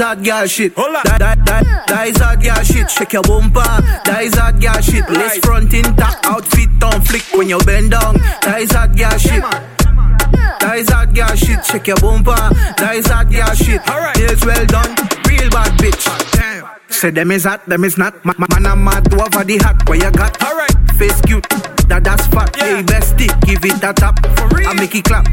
[0.01, 0.75] Is hot girl shit.
[0.77, 2.91] That, that, that, that is hot girl shit.
[2.91, 5.05] Shake your bumper, that is hot girl shit.
[5.11, 8.17] Lace front intact, outfit on flick when you bend down.
[8.43, 9.43] That is hot girl shit.
[10.61, 11.65] That is hot girl shit.
[11.65, 12.33] Shake your bumper,
[12.81, 13.81] that is hot girl shit.
[14.17, 14.93] Nails well done,
[15.29, 16.05] real bad bitch.
[16.89, 18.25] Say them is hot, them is not.
[18.25, 20.43] Ma- ma- Man, I'm mad over the hat where you got.
[20.43, 21.47] Alright, face cute,
[21.91, 22.55] that that's fat.
[22.55, 24.15] Hey, bestie, give it that tap.
[24.23, 25.27] I make it clap,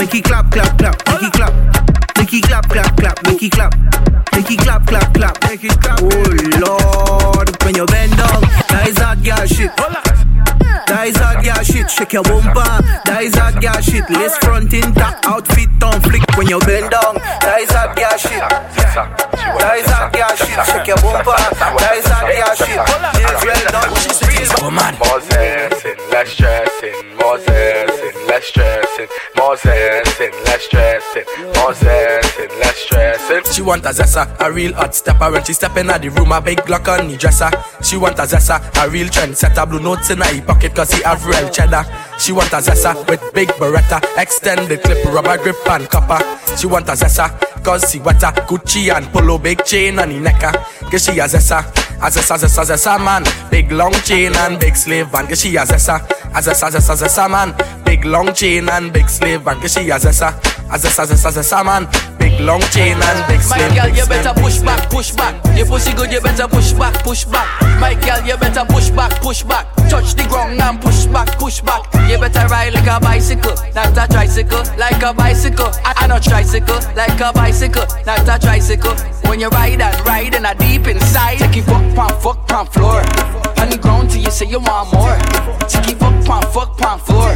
[0.00, 1.52] make it clap, clap, clap, make it clap.
[2.16, 3.72] Make it clap, clap, clap, make it clap.
[4.32, 6.00] Make it clap, clap, clap, make it clap.
[6.00, 6.08] Oh
[6.56, 8.40] Lord, when you bend down,
[8.72, 9.72] that is hot girl shit.
[10.88, 11.88] That is hot girl shit.
[11.90, 12.64] Shake your bumper,
[13.04, 14.08] that is hot girl shit.
[14.08, 17.20] Lace front intact, outfit on flick when you bend down.
[17.44, 18.40] That is hot girl shit.
[18.40, 20.60] That is hot girl shit.
[20.64, 22.80] Shake your bumper, that is hot girl shit.
[23.20, 27.16] Nails well done, real More zesting, less stressing.
[27.16, 29.08] More zesting, less stressing.
[29.36, 31.24] More zesting, less stressing.
[31.56, 33.52] More zesting, less stressing.
[33.52, 36.40] She want a zessa, a real hot stepper When she step in the room, a
[36.40, 37.50] big Glock on the dresser
[37.82, 41.02] She want a zessa, a real trend setter Blue notes in her pocket cause he
[41.02, 41.84] have real cheddar
[42.18, 46.18] She want a zessa with big beretta Extended clip, rubber grip and copper
[46.56, 47.30] She want a zessa
[47.62, 50.52] cause she wetter Gucci and polo, big chain on the necker
[50.90, 51.60] Cause she a zessa,
[52.00, 55.64] a zessa, zessa, zessa man Big long chain and big slave van Cause she a
[55.64, 56.00] zessa,
[56.34, 57.54] a zessa, zessa, zessa man
[57.84, 60.28] Big long chain and big slave van Cause she a zessa,
[60.70, 61.88] a zessa, zessa, zessa man
[62.18, 65.34] Big long chain and big My girl, you better push back, push back.
[65.56, 67.48] Your pussy good, you better push back, push back.
[67.80, 69.66] My girl, you better push back, push back.
[69.88, 71.82] Touch the ground and push back, push back.
[72.08, 75.70] You better ride like a bicycle, not a tricycle, like a bicycle.
[75.84, 78.94] I, I not tricycle, like a bicycle, not a tricycle.
[79.28, 82.66] When you ride and ride and a deep inside, take it fuck, pon, fuck, pon
[82.66, 83.02] floor.
[83.58, 85.18] On the ground till you say you want more.
[85.68, 87.34] Take it fuck, pon, fuck, pon floor.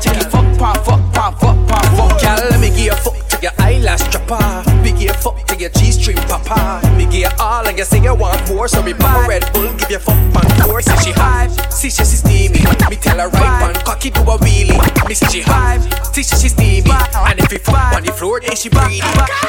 [0.00, 2.20] Take it fuck, pon, fuck, pon, fuck, pon, fuck.
[2.22, 4.70] Girl, let me give a fuck to your eyelash dropper.
[4.82, 6.80] Me give a fuck to your G-string papa.
[6.96, 9.90] Me give all and you say you want more, so me a Red Bull, give
[9.90, 10.80] you fuck pan four.
[10.80, 12.60] Say she hot, see she steamy.
[12.90, 14.95] Me tell her right pan, cocky do a wheelie.
[15.08, 15.78] Me say she hot,
[16.12, 16.84] see she she.
[17.28, 19.02] And if you fuck on the floor, then she breathe.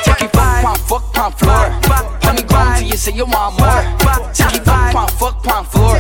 [0.03, 1.65] Take it fuck pan, fuck pan floor.
[2.29, 3.81] On the ground till you say you want more.
[4.33, 5.96] Take it fuck pan, fuck pan floor.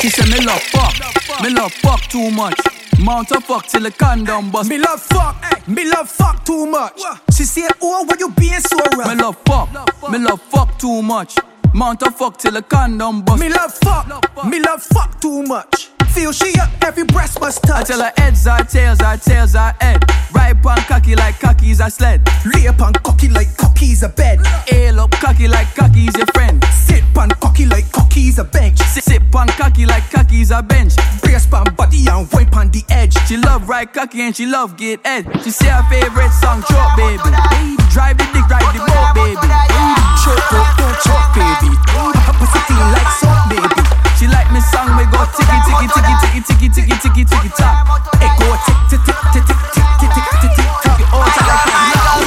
[0.00, 0.94] She said me love fuck,
[1.42, 2.58] me love fuck too much.
[2.98, 4.70] Mount a fuck till the condom bust.
[4.70, 5.36] Me love fuck,
[5.68, 7.02] me love fuck too much.
[7.36, 9.08] She say, oh, why you being so rough?
[9.08, 9.68] Me love fuck,
[10.10, 11.36] me love fuck too much.
[11.74, 13.40] Mount a fuck till the condom bust.
[13.40, 15.89] Me love fuck, me love fuck too much.
[16.20, 17.88] Feel she up, every breast must touch.
[17.88, 20.04] I tell her heads are tails, are tails are head.
[20.34, 22.20] Right on cocky like cocky's a sled.
[22.44, 24.38] Lay upon cocky like cocky's a bed.
[24.70, 26.62] Ail up cocky like cocky's your friend.
[26.64, 28.76] Sit on cocky like cocky's a bench.
[28.80, 30.92] Sit, sit on cocky like cocky's a bench.
[31.22, 33.16] Brace pan body and wipe on the edge.
[33.26, 35.24] She love right cocky and she love get head.
[35.42, 37.32] She say her favorite song, Choke Baby.
[37.88, 39.40] Drive the dick, ride the boat, baby.
[40.20, 41.72] Choke, don't, choke, baby.
[41.96, 43.79] Her pussy clean like soap, baby
[44.60, 47.88] the song we go ticky ticky ticky ticky ticky ticky ticky ticky tock.
[48.20, 51.08] It go tick tick tick tick tick tick tick tick tick tick tick.
[51.12, 51.24] Oh,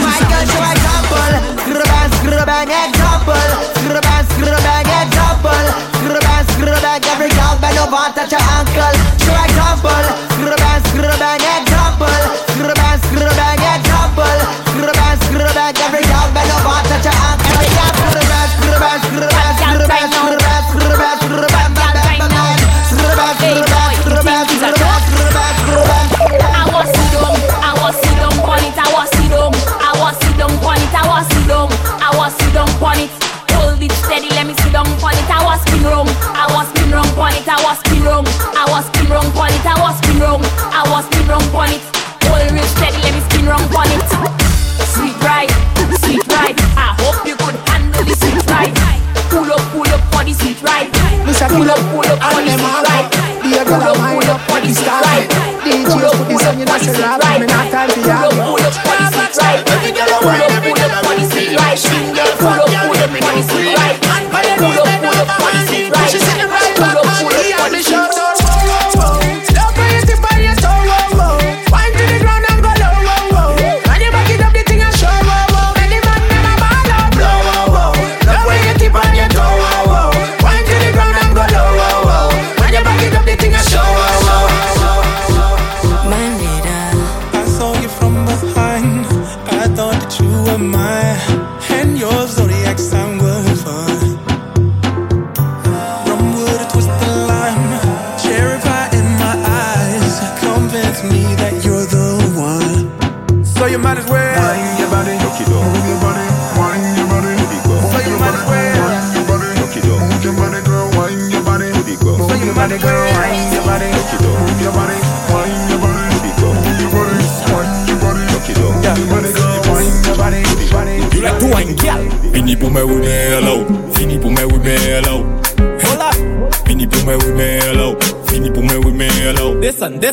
[0.02, 1.30] my God, you example.
[1.62, 3.50] Scrubban, scrubban, example.
[3.78, 5.66] Scrubban, scrubban, example.
[5.94, 8.63] Scrubban, scrubban, every girl, but no one touch your hand.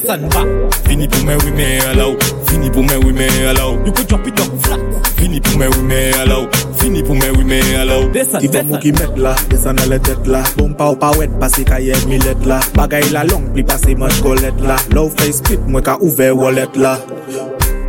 [0.00, 0.46] person back.
[0.86, 2.14] Fini pou men wime alaw,
[2.48, 3.74] fini pou men wime alaw.
[3.84, 4.80] You go drop it up flat.
[5.16, 6.46] Fini pou men wime alaw,
[6.80, 8.08] fini pou men wime alaw.
[8.12, 8.48] Desan, desan.
[8.48, 10.42] Ibo mou ki met la, desan ale tet la.
[10.56, 12.60] Bon pa ou pa wet, pase ka ye milet la.
[12.78, 14.78] Bagay la long, pli pase manj kolet la.
[14.96, 16.96] Low face clip, mwen ka ouve wallet la.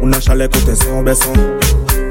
[0.02, 1.38] Ou nan chale kote se yon beson.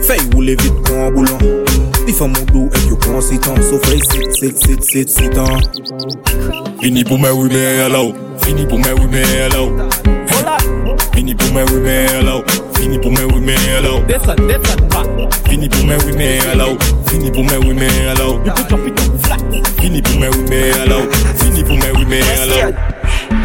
[0.07, 1.90] Fey ou le vit kon an boulon.
[2.11, 5.61] Li fèm ou do ek yo kon sitan So fè sit, sit, sit, sit, sitan.
[6.81, 8.09] Vini pou mè wè mè yalaw
[8.43, 9.69] Vini pou mè wè mè yalaw
[11.15, 12.43] Vini pou mè wè mè yalaw
[12.81, 15.05] Vini pou mè wè mè yalaw Desan, desan, pa
[15.47, 16.75] Fini pou mè wè mè yalaw
[17.13, 19.71] Vini pou mè wè mè yalaw You put your feet up flat.
[19.79, 21.07] Fini pou mè wè mè yalaw
[21.45, 22.75] Vini pou mè wè mè yalaw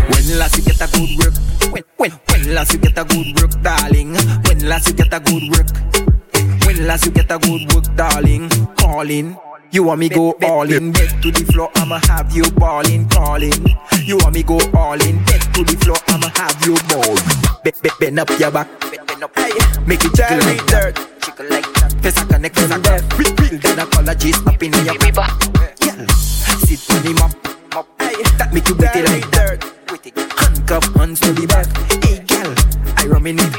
[0.09, 1.38] When last you get a good work.
[1.70, 4.18] When, when, when last you get a good work, darling.
[4.49, 6.24] When last you get a good work.
[6.80, 8.49] Last you get a good work, darling?
[8.76, 9.38] Calling.
[9.71, 13.76] You want me go all in, bed to the floor, I'ma have you balling, calling.
[14.03, 17.15] You want me go all in, bed to the floor, I'ma have you ball.
[17.63, 19.36] Be, be, bend up your back, bend up,
[19.88, 20.95] make it jiggle like dirt.
[21.19, 21.91] Jiggle like that.
[22.03, 23.17] Face a connect, face a connect.
[23.17, 25.28] Real, real, then apologies up in your river.
[25.84, 26.05] Yeah,
[26.63, 27.34] sit on the mop.
[28.38, 29.63] That make you witty like dirt.
[30.39, 31.67] Handcuff hands to the back.
[32.03, 32.55] Hey, girl,
[32.95, 33.51] I rum in it.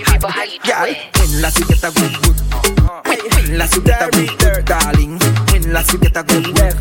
[0.65, 0.89] Girl,
[1.21, 3.06] when last you get a good good?
[3.47, 5.19] When, when last you get a good good, darling?
[5.53, 6.75] When last you get a good work?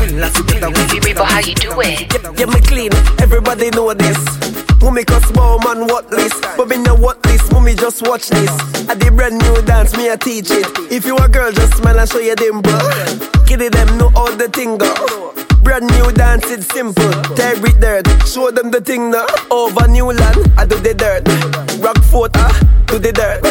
[0.00, 1.18] When last you get a good good?
[1.18, 2.40] how you do it?
[2.40, 4.16] Yeah, me clean, everybody know this.
[4.80, 8.48] Mummy cause small man what list But me no what list, mummy just watch this?
[8.88, 10.66] I did brand new dance, me I teach it.
[10.90, 12.72] If you a girl, just smile and show your dimple.
[13.44, 17.10] Kitty them know all the thing go Brand new dance, it's simple.
[17.36, 21.24] Tear it dirt, show them the thing now Over Newland, I do the dirt.
[21.84, 23.42] Rockfort, ah, do the dirt.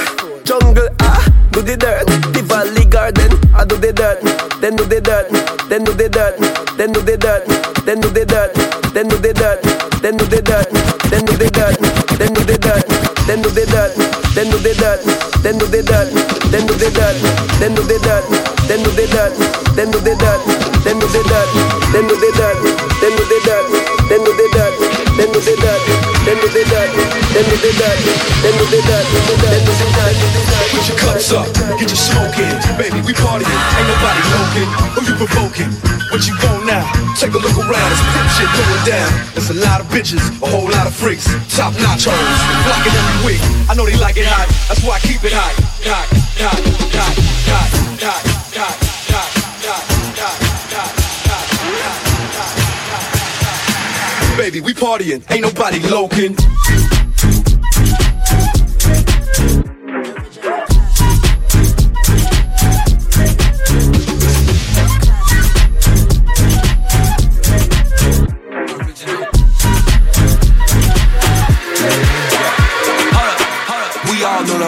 [0.43, 2.03] Jungle, ah, do the dirt
[2.35, 4.19] Tivoli Garden, I do the dirt
[4.59, 5.31] Then do the dirt,
[5.71, 6.35] then do the dirt
[6.75, 7.47] Then do the dirt,
[7.87, 8.59] then do the dirt
[8.91, 9.63] Then do the dirt,
[10.03, 10.67] then do the dirt
[11.07, 11.79] Then do the dirt,
[12.19, 12.83] then do the dirt
[13.23, 13.95] Then do the dirt,
[14.35, 16.11] then do the dirt
[16.43, 17.07] Then do the dirt,
[17.55, 18.27] then do the dirt
[18.67, 19.33] Then do the dirt,
[19.63, 22.33] then do the dirt Then do the dirt, then do the dirt Then do the
[22.35, 24.75] dirt, then do the dirt Then do the dirt,
[25.07, 25.79] then do the dirt
[26.25, 26.91] Then do the dirt,
[27.31, 28.01] then do the dirt
[28.43, 29.05] Then do the dirt,
[29.45, 31.49] then do the dirt Put your cups up,
[31.81, 32.53] get your smoke in.
[32.77, 34.69] Baby, we partying, ain't nobody looking.
[34.93, 35.73] Who you provoking?
[36.13, 36.86] What you want now?
[37.17, 39.09] Take a look around, it's pimp shit going down.
[39.33, 41.25] There's a lot of bitches, a whole lot of freaks.
[41.49, 42.38] Top notch hoes,
[42.69, 43.41] blocking every week.
[43.65, 45.57] I know they like it hot, that's why I keep it hot.
[45.89, 46.05] Hot,
[46.38, 46.53] hot,
[46.93, 47.17] hot,
[47.49, 47.65] hot,
[48.05, 48.21] hot,
[48.53, 48.69] hot,
[49.09, 49.33] hot,
[49.65, 50.29] hot, hot,
[54.29, 54.38] hot.
[54.38, 56.38] Baby, we partying, ain't nobody loking.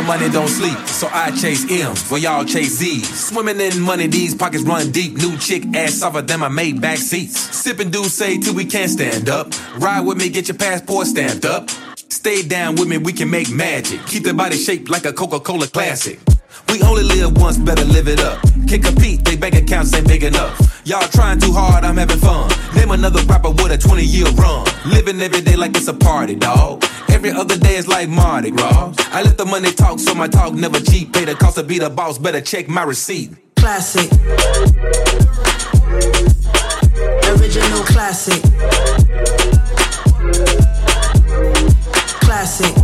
[0.03, 3.27] Money don't sleep, so I chase M's while y'all chase Z's.
[3.27, 5.17] Swimming in money, these pockets run deep.
[5.17, 7.39] New chick ass softer than my made back seats.
[7.39, 9.47] Sipping say till we can't stand up.
[9.77, 11.69] Ride with me, get your passport stamped up.
[12.09, 14.05] Stay down with me, we can make magic.
[14.05, 16.19] Keep the body shaped like a Coca-Cola classic.
[16.69, 18.56] We only live once, better live it up.
[18.67, 20.81] Can't compete, they bank accounts ain't big enough.
[20.83, 22.51] Y'all trying too hard, I'm having fun.
[22.75, 24.67] Name another rapper with a 20 year run.
[24.85, 26.83] Living every day like it's a party, dog.
[27.07, 28.93] Every other day is like Mardi Gras.
[29.13, 31.13] I let the money talk, so my talk never cheap.
[31.13, 33.31] Pay the cost to be the boss, better check my receipt.
[33.55, 34.11] Classic.
[37.31, 38.41] Original classic.
[42.19, 42.75] Classic.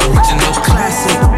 [0.00, 1.29] Original classic.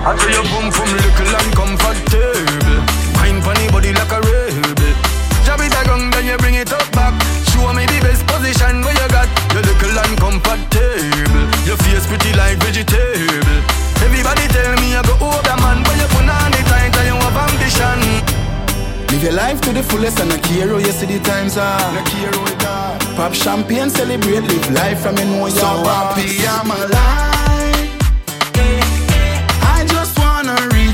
[0.00, 2.80] I tell you boom from little and comfortable.
[3.20, 4.96] Wine funny body like a rebel.
[5.44, 7.12] Jab it a gun, then you bring it up back.
[7.52, 9.28] Show me the best position where you got.
[9.52, 11.44] You little and comfortable.
[11.68, 13.44] Your face pretty like vegetable.
[14.00, 17.16] Everybody tell me I go older man, but you put on it tight and you
[17.20, 18.00] have ambition.
[19.12, 21.76] Live your life to the fullest and not care how you see the times are.
[21.76, 22.96] Not care how.
[23.20, 27.39] Pop champagne, celebrate, live life from you know you're So happy I'm alive.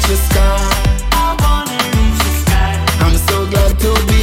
[0.08, 0.70] The sky.
[1.12, 2.74] I wanna reach the sky.
[3.00, 4.15] I'm so glad to be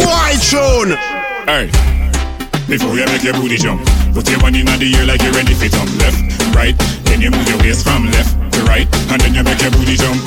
[0.00, 0.96] bad tune.
[1.44, 1.66] Hey,
[2.68, 3.82] before you make your booty jump,
[4.14, 5.90] put your one in the air like you're ready for jump.
[6.00, 6.16] Left,
[6.54, 9.70] right, then you move your waist from left to right, and then you make your
[9.72, 10.22] booty jump.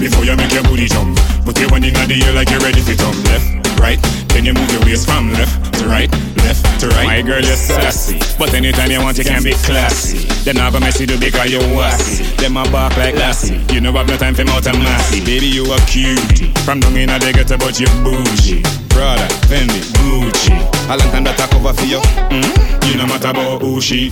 [0.00, 2.80] Before you make your booty jump, put your one in the air like you're ready
[2.80, 3.16] for jump.
[3.28, 6.10] Left, right, then you move your waist from left to right,
[6.46, 7.04] left to right.
[7.04, 10.24] My girl, you're sassy, but anytime you want, you can be classy.
[10.46, 12.24] Then I go mess you do because you're wassy.
[12.38, 13.58] Them a bark like lassie.
[13.74, 15.20] You know I've no time for mouth and massy.
[15.24, 16.54] Baby, you a cutie.
[16.64, 18.62] From down in a they get about you bougie.
[18.88, 20.54] Prada, Fendi, Gucci.
[20.88, 21.98] A long time that I cover for you.
[22.30, 22.90] Mm?
[22.90, 24.10] You no matter about who she.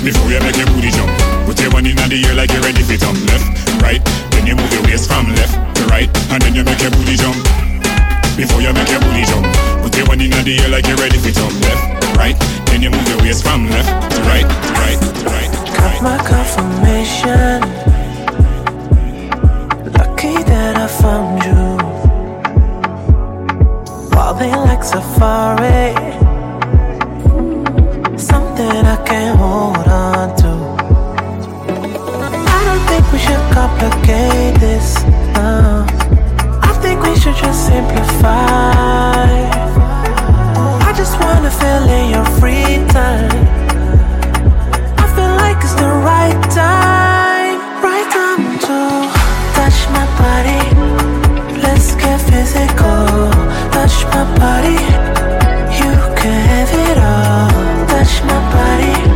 [0.00, 1.12] Before you make your booty jump,
[1.44, 3.20] put your one in the air like you're ready for jump.
[3.28, 4.00] Left, right,
[4.32, 7.16] then you move your waist from left to right, and then you make your booty
[7.16, 7.69] jump.
[8.40, 9.44] Before you make your booty jump,
[9.82, 11.52] put your one in the air like you're ready for jump.
[11.60, 12.34] Left, right,
[12.72, 15.52] then you move your waist from left to right, to right, to right.
[15.76, 17.60] Got my confirmation.
[19.92, 21.60] Lucky that I found you.
[24.08, 25.92] Ballin' like safari.
[28.16, 30.52] Something I can't hold on to.
[32.48, 34.99] I don't think we should complicate this
[37.32, 39.24] should just simplify
[40.88, 43.30] I just wanna feel in your free time
[44.98, 48.78] I feel like it's the right time, right time to
[49.58, 50.62] touch my body.
[51.60, 53.30] Let's get physical.
[53.70, 54.78] Touch my body,
[55.80, 57.86] you can have it all.
[57.88, 59.09] Touch my body,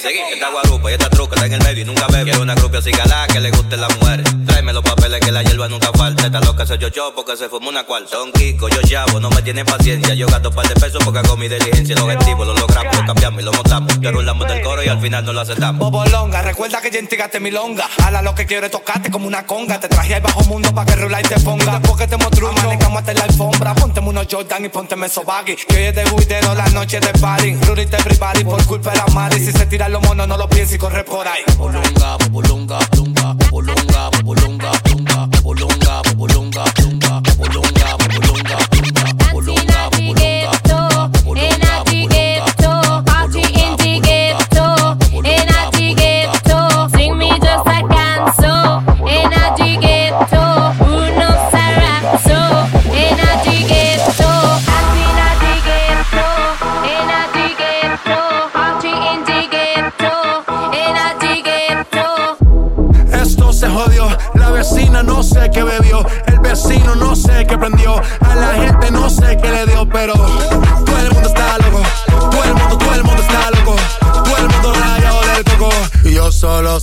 [0.00, 2.24] Seguí, esta guarupa y esta truca está en el medio y nunca bebe.
[2.24, 4.24] Quiero una grupia así galá que le guste las mujeres.
[4.68, 6.26] Tráeme los papeles que la hierba nunca falta.
[6.26, 8.10] Esta loca se yo yo porque se fumó una cuarta.
[8.10, 10.12] Son Kiko, yo llavo, no me tienen paciencia.
[10.14, 11.94] Yo gasto un par de pesos porque hago mi diligencia.
[11.94, 13.98] El objetivo lo logramos, lo cambiamos y lo montamos.
[13.98, 15.78] Te rulamos del coro y al final no lo aceptamos.
[15.78, 17.88] Bobolonga, recuerda que ya entregaste mi longa.
[18.04, 19.80] Hala lo que quiero es tocarte como una conga.
[19.80, 21.78] Te traje al bajo mundo pa' que rula y te ponga.
[21.78, 23.74] Después que te mostró manejamos hasta la alfombra.
[23.74, 25.56] Pónteme unos Jordan y pónteme esos baggy.
[25.56, 27.54] Que hoy es de juidero, la noche de party.
[27.54, 29.38] Rurita everybody por culpa de la madre.
[29.38, 31.40] Si se tiran los monos, no lo pienses y corre por ahí.
[31.56, 33.87] Bobolonga, bobolonga, bobolonga, bobolonga,
[34.24, 35.07] bulunga, bulunga.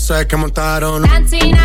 [0.05, 1.55] Sé que montaron Dancing